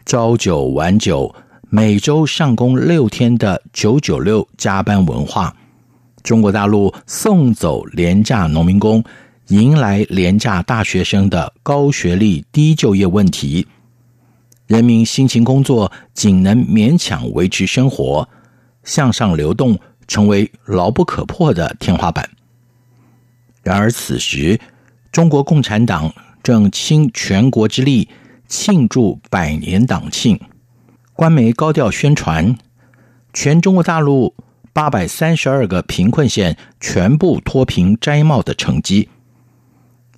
[0.05, 1.33] 朝九晚九，
[1.69, 5.55] 每周上工六天的“九九六”加班文化。
[6.21, 9.03] 中国大陆送走廉价农民工，
[9.47, 13.65] 迎来廉价大学生的高学历低就业问题，
[14.67, 18.27] 人民辛勤工作仅能勉强维持生活，
[18.83, 19.79] 向上流动
[20.10, 22.30] 成为牢不可破的天花板。
[23.64, 24.60] 然而此时，
[25.10, 28.10] 中国共产党正倾全国之力
[28.49, 30.38] 庆祝百年党庆，
[31.14, 32.57] 官媒高调宣传
[33.32, 34.36] 全中国大陆。
[34.72, 39.10] 八百三十二个贫困县全部脱贫摘帽的成绩。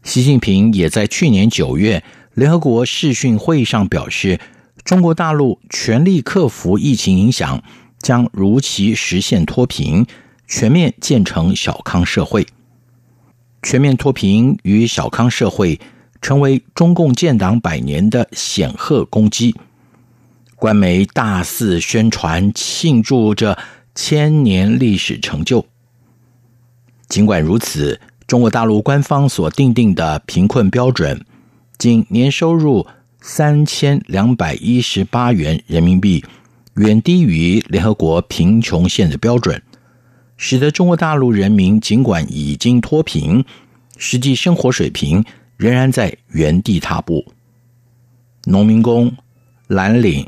[0.03, 2.03] 习近平也在去年九月
[2.35, 4.39] 联合国视讯会议上表示，
[4.83, 7.63] 中国大陆全力克服疫情影响，
[8.01, 10.05] 将如期实现脱贫，
[10.47, 12.45] 全面建成小康社会。
[13.63, 15.79] 全面脱贫与小康社会
[16.21, 19.55] 成为中共建党百年的显赫功绩。
[20.55, 23.57] 官媒大肆宣传，庆祝着。
[23.93, 25.65] 千年历史成就。
[27.09, 31.25] 尽管如此，中国大陆官方所定定的贫困标准，
[31.77, 32.87] 仅年收入
[33.19, 36.23] 三千两百一十八元人民币，
[36.75, 39.61] 远低于联合国贫穷线的标准，
[40.37, 43.43] 使得中国大陆人民尽管已经脱贫，
[43.97, 45.23] 实际生活水平
[45.57, 47.33] 仍然在原地踏步。
[48.45, 49.13] 农民工、
[49.67, 50.25] 蓝领、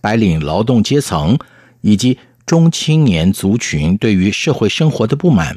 [0.00, 1.38] 白领劳动阶层
[1.82, 5.56] 以及中青年族群对于社会生活的不满，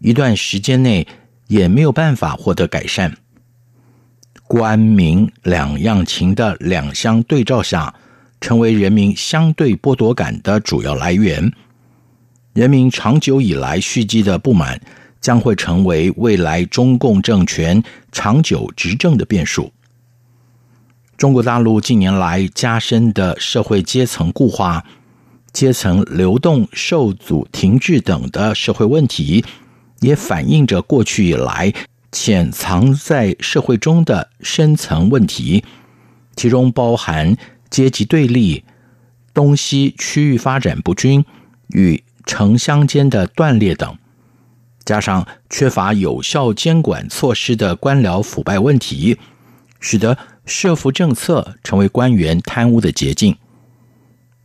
[0.00, 1.06] 一段时间内
[1.46, 3.16] 也没有办法获得改善。
[4.48, 7.94] 官民两样情的两相对照下，
[8.40, 11.52] 成为人民相对剥夺感的主要来源。
[12.52, 14.80] 人民长久以来蓄积的不满，
[15.20, 17.82] 将会成为未来中共政权
[18.12, 19.72] 长久执政的变数。
[21.16, 24.84] 中国大陆近年来加深的社会阶层固化、
[25.52, 29.44] 阶层流动受阻、停滞等的社会问题，
[30.00, 31.72] 也反映着过去以来
[32.12, 35.64] 潜藏在社会中的深层问题，
[36.36, 37.34] 其中包含
[37.70, 38.64] 阶级对立、
[39.32, 41.24] 东西区域发展不均
[41.68, 43.96] 与城乡间的断裂等，
[44.84, 49.18] 加上缺乏有效监管措施的官僚腐败问题，
[49.80, 50.16] 使得。
[50.48, 53.36] 设伏政策成为官员贪污的捷径。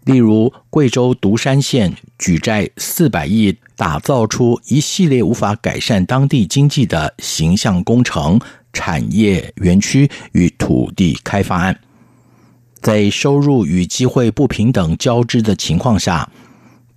[0.05, 8.39] 例如，贵州独山县举债四百亿，打造出一系列无法改善当地经济的形象工程、
[8.73, 11.79] 产业园区与土地开发案。
[12.81, 16.29] 在收入与机会不平等交织的情况下，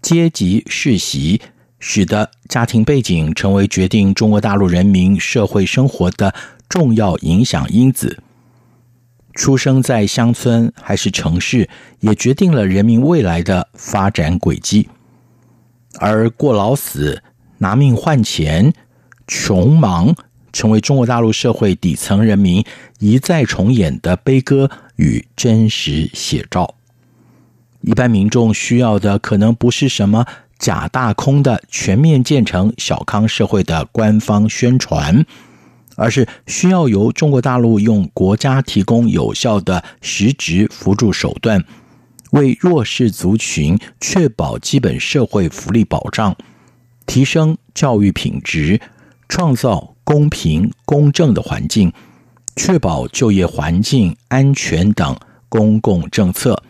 [0.01, 1.41] 阶级世袭
[1.79, 6.35] 使得家庭背景成为决定中国大陆人民社会生活的
[6.69, 8.19] 重要影响因子。
[9.35, 11.69] 出生在乡村还是城市，
[12.01, 14.89] 也决定了人民未来的发展轨迹。
[15.99, 17.23] 而过劳死、
[17.59, 18.73] 拿命换钱、
[19.27, 20.15] 穷忙，
[20.53, 22.65] 成为中国大陆社会底层人民
[23.01, 26.75] 一再重演的悲歌与真实写照。
[27.81, 30.27] 一般民众需要的，可能不是什么
[30.59, 35.25] 假大空的全面建成小康社会的官方宣传。
[35.97, 41.65] 而是需要由中国大陆用国家提供有效的实质辅助手段，
[42.33, 46.37] 为弱势族群确保基本社会福利保障，
[47.07, 48.81] 提升教育品质，
[49.29, 51.93] 创造公平公正的环境，
[52.57, 55.17] 确保就业环境安全等
[55.49, 56.63] 公共政策，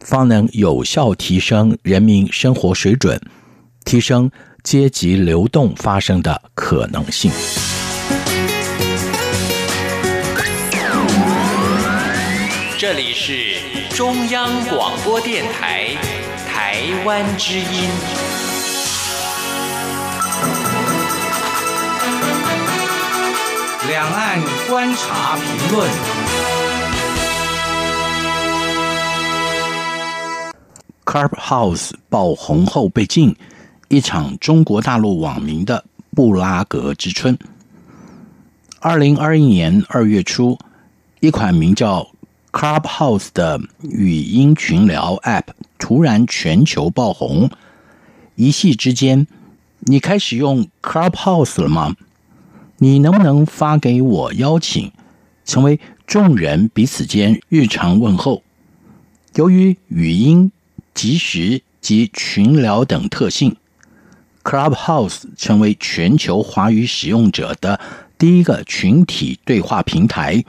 [0.00, 3.20] 方能有效提升人民生活水准，
[3.84, 4.30] 提升
[4.64, 7.30] 阶级流动发生的可能性。
[12.76, 13.60] 这里是
[13.94, 15.94] 中央广播电台
[16.48, 18.39] 台湾之音。
[23.90, 25.90] 两岸观察评论。
[31.04, 33.34] Carp House 爆红后被禁，
[33.88, 35.84] 一场中国大陆网民的
[36.14, 37.36] 布拉格之春。
[38.78, 40.56] 二零二一年二月初，
[41.18, 42.06] 一款名叫
[42.52, 45.46] Clubhouse 的语音群聊 App
[45.80, 47.50] 突然全球爆红，
[48.36, 49.26] 一夕之间，
[49.80, 51.96] 你开始用 Clubhouse 了吗？
[52.82, 54.90] 你能不能发给我邀请，
[55.44, 58.42] 成为众人彼此间日常问候？
[59.34, 60.50] 由于语音、
[60.94, 63.54] 即时及群聊等特性
[64.42, 67.78] ，Clubhouse 成为全球华语使用者的
[68.16, 70.42] 第一个群体对话平台。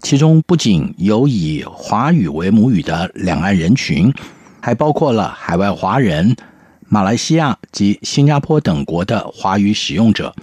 [0.00, 4.10] 其中不仅有以华语为母语的两岸人群，
[4.58, 6.34] 还包括了海外华人、
[6.88, 10.34] 马来西亚及新加坡等国的华语使用者。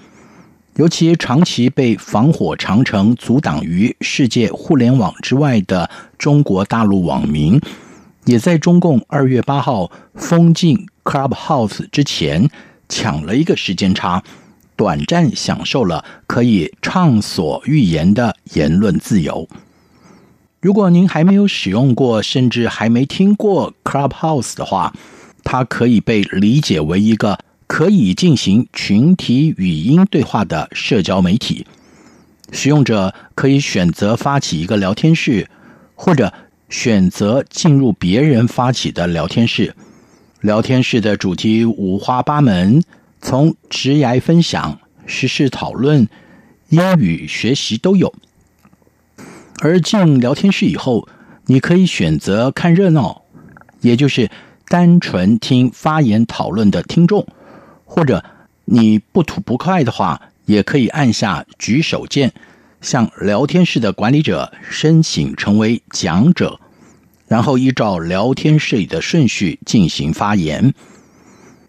[0.79, 7.59] 尤其长期被防火长城阻挡于世界互联网之外的中国大陆网民，
[8.23, 12.49] 也在中共二月八号封禁 Clubhouse 之前
[12.87, 14.23] 抢了一个时间差。
[14.77, 19.49] 短暂享受了可以畅所欲言的言论自由。
[20.61, 24.93] 如果您还没有使用过，甚至还没听过 Clubhouse 的话，
[25.43, 27.37] 它可以被理解为一个
[27.69, 31.67] 可以进行群体语音对话的社交媒体。
[32.51, 35.47] 使用者可以选择发起一个聊天室，
[35.93, 36.33] 或者
[36.67, 39.75] 选择进入别人发起的聊天室。
[40.41, 42.83] 聊天室的主题五花八门。
[43.21, 46.07] 从职涯分享、时事讨论、
[46.69, 48.13] 英语学习都有。
[49.61, 51.07] 而进聊天室以后，
[51.45, 53.23] 你可以选择看热闹，
[53.81, 54.31] 也就是
[54.69, 57.25] 单纯听发言讨论的听众；
[57.89, 58.23] 或者
[58.65, 62.31] 你不吐不快的话，也可以按下举手键，
[62.81, 66.59] 向聊天室的管理者申请成为讲者。
[67.27, 70.73] 然后依照聊天室里的顺序进行发言。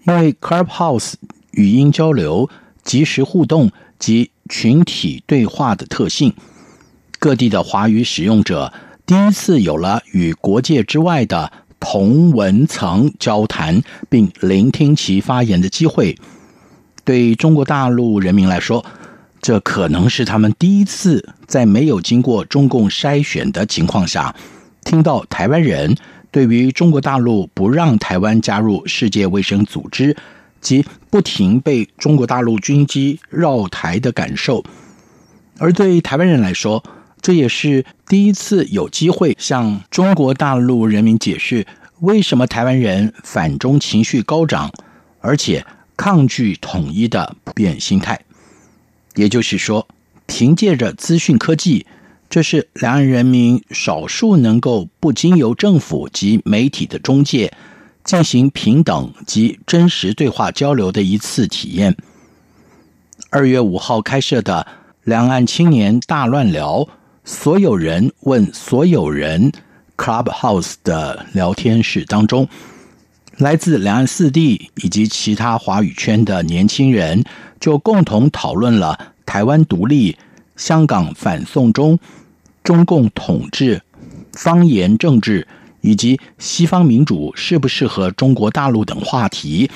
[0.06, 1.14] 因为 Clubhouse
[1.52, 2.48] 语音交流、
[2.84, 6.34] 即时互动及群体对话的特性，
[7.18, 8.72] 各地的华语使用者
[9.06, 11.50] 第一次有了与国界之外的
[11.80, 16.14] 同文层交谈，并聆听其发言的机会。
[17.02, 18.84] 对中国大陆人民来说，
[19.40, 24.32] 这可能是他们第一次在没有经过中共筛选的情况下。
[24.84, 25.96] 听到台湾人
[26.30, 30.16] 对于中国大陆不让台湾加入世界卫生组织
[30.60, 34.62] 及不停被中国大陆军机绕台的感受，
[35.58, 36.82] 而对台湾人来说，
[37.20, 41.66] 这也是第一次有机会向中国大陆人民解释
[42.00, 44.72] 为什么台湾人反中情绪高涨，
[45.20, 45.64] 而且
[45.96, 48.20] 抗拒统一的普遍心态。
[49.16, 49.86] 也就是说，
[50.26, 51.86] 凭借着资讯科技。
[52.30, 57.52] 这是两岸人民少数能够不经由政府及媒体的中介
[58.04, 61.96] 进行平等及真实对话交流的一次体验。
[63.30, 64.64] 二月五号开设的
[65.02, 66.86] 两岸青年大乱聊，
[67.32, 69.52] 所有人问所有人
[69.96, 72.48] Clubhouse 的聊天室当中，
[73.36, 77.22] 来自两岸四地以及其他华语圈的年轻人
[77.60, 80.16] 就共同讨论了台湾独立、
[80.56, 81.96] 香港反送中。
[82.64, 83.80] 中共统治、
[84.32, 85.46] 方言政治
[85.82, 89.70] 以及西方民主适不适合中国大陆等话题，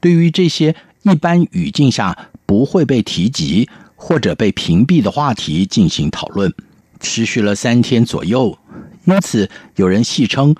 [0.00, 6.52] 对于这些一般语境下不会被提及或者被屏蔽的话题进行讨论，
[7.00, 8.58] 持续了三天左右。
[9.04, 10.54] 因此，有人戏称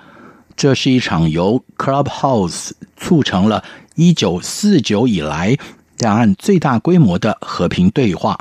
[0.55, 3.63] 这是一场由 Clubhouse 促成了
[3.95, 5.57] 一九四九以来
[5.99, 8.37] 两岸最大规模的和平对话，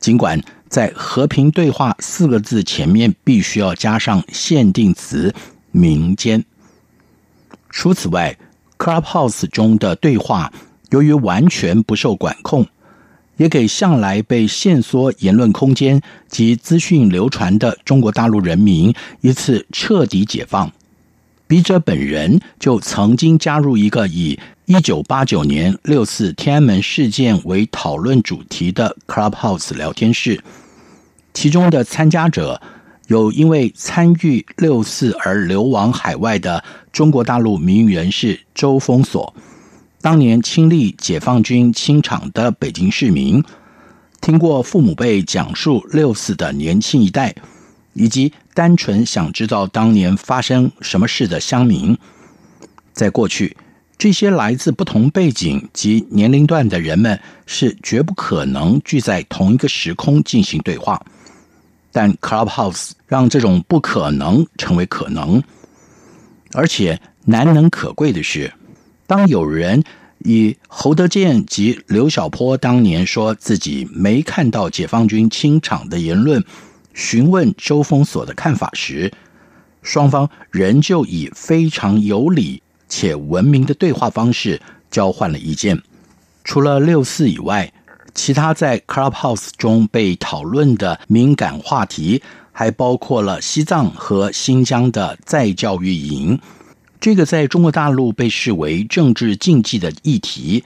[0.00, 0.40] 尽管。
[0.68, 5.34] 在“和平对话”四个字前面，必须要加上限定词
[5.72, 6.44] “民间”。
[7.72, 8.36] 除此外
[8.76, 10.52] ，Clubhouse 中的对话
[10.90, 12.66] 由于完全不受管控，
[13.38, 20.70] 也给向来被限缩言论空间及资讯流传的中国大陆人民一次彻底解放。
[21.46, 30.38] 笔者本人就曾经加入一个以一九八九年六四天安门事件为讨论主题的 Clubhouse 聊天室，
[31.32, 32.60] 其中的参加者
[33.06, 36.62] 有因为参与六四而流亡海外的
[36.92, 39.34] 中国大陆民运人士周峰所，
[40.00, 43.42] 当年亲历解放军清场的北京市民，
[44.20, 47.34] 听过父母辈讲述六四的年轻一代。
[47.94, 51.98] 以及单纯想知道当年发生什么事的乡民，
[52.92, 53.56] 在过去，
[53.96, 61.04] 这些来自不同背景及年龄段的人们是绝不可能聚在同一个时空进行对话。
[61.90, 65.42] 但 Clubhouse 让这种不可能成为可能，
[66.52, 68.52] 而且难能可贵的是，
[69.08, 69.82] 当有人
[70.18, 76.44] 以侯德健及刘晓波当年说自己没看到解放军清场的言论。
[76.92, 79.10] 询问周峰所的看法时，
[79.82, 85.80] 双方仍旧以非常有理且文明的对话方式交换了意见。
[86.44, 87.72] 除了六四以外，
[88.14, 92.20] 其他在 Clubhouse 中被讨论的敏感话题，
[92.52, 96.38] 还包括了西藏和新疆的再教育营。
[97.00, 100.64] 这个在中国大陆被视为政治禁忌的议题，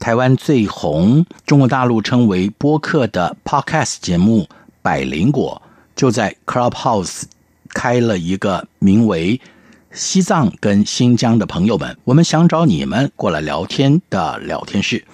[0.00, 4.48] 台湾最红、中国大陆称为播客的 Podcast 节目。
[4.82, 5.60] 百灵果
[5.94, 7.24] 就在 Clubhouse
[7.68, 9.40] 开了一个名为
[9.92, 15.04] “西藏跟新疆的朋友们，我们想找你们过来聊天”的聊天室，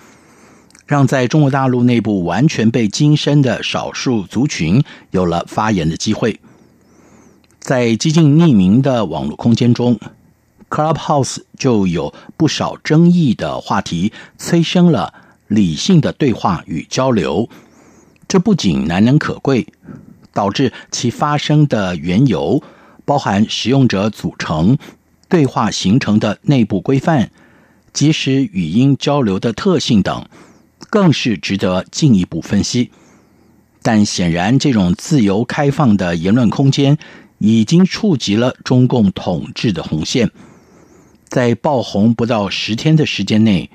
[0.86, 6.40] 让在中国大陆内部完全被精深的少数族群有了发言的机会。
[7.58, 9.98] 在接近匿名的网络空间中
[10.68, 15.14] ，Clubhouse 就有不少争议的话题，催生了
[15.48, 17.48] 理性的对话与交流。
[18.28, 19.66] 这不仅难能可贵，
[20.32, 22.62] 导致其发生的缘由，
[23.04, 24.76] 包含使用者组成、
[25.28, 27.30] 对话形成的内部规范、
[27.92, 30.26] 即时语音交流的特性等，
[30.90, 32.90] 更是值得进一步分析。
[33.82, 36.98] 但显然，这种自由开放的言论空间
[37.38, 40.32] 已经触及了中共统治的红线，
[41.28, 43.70] 在爆红不到十天的时间内。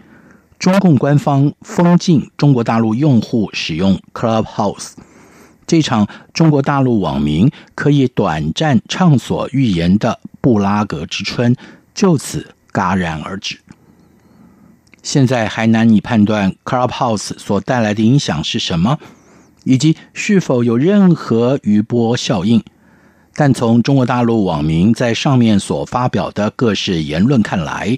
[0.59, 4.91] 中共官方封禁中国大陆用户使用 Clubhouse，
[5.65, 11.55] 这场中国大陆网民可以短暂畅所欲言的布拉格之春
[11.95, 13.59] 就此戛然而止。
[15.01, 18.99] 现在还难以判断 Clubhouse 所带来的影响是什么，
[19.63, 22.63] 以及是否有任何余波效应。
[23.33, 27.97] 但从中国大陆网民在上面所发表的各式言论看来，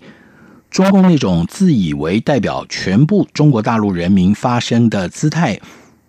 [0.70, 5.60] 中共那种自以为代表全部中国大陆人民发声的姿态，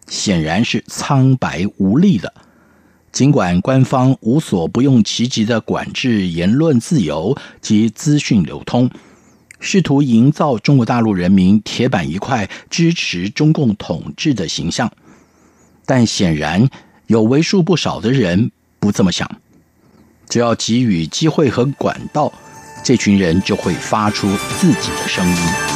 [0.07, 2.33] 显然是苍白无力的。
[3.13, 8.91] 尽管官方无所不用其极的管制言论自由及资讯流通，
[9.59, 14.93] 试图营造中国大陆人民铁板一块支持中共统治的形象，
[15.87, 16.69] 但显然
[17.07, 18.51] 有为数不少的人。
[18.85, 19.27] 不这么想，
[20.29, 22.31] 只要给予机会和管道，
[22.83, 24.29] 这群人就会发出
[24.61, 25.74] 自己的声音。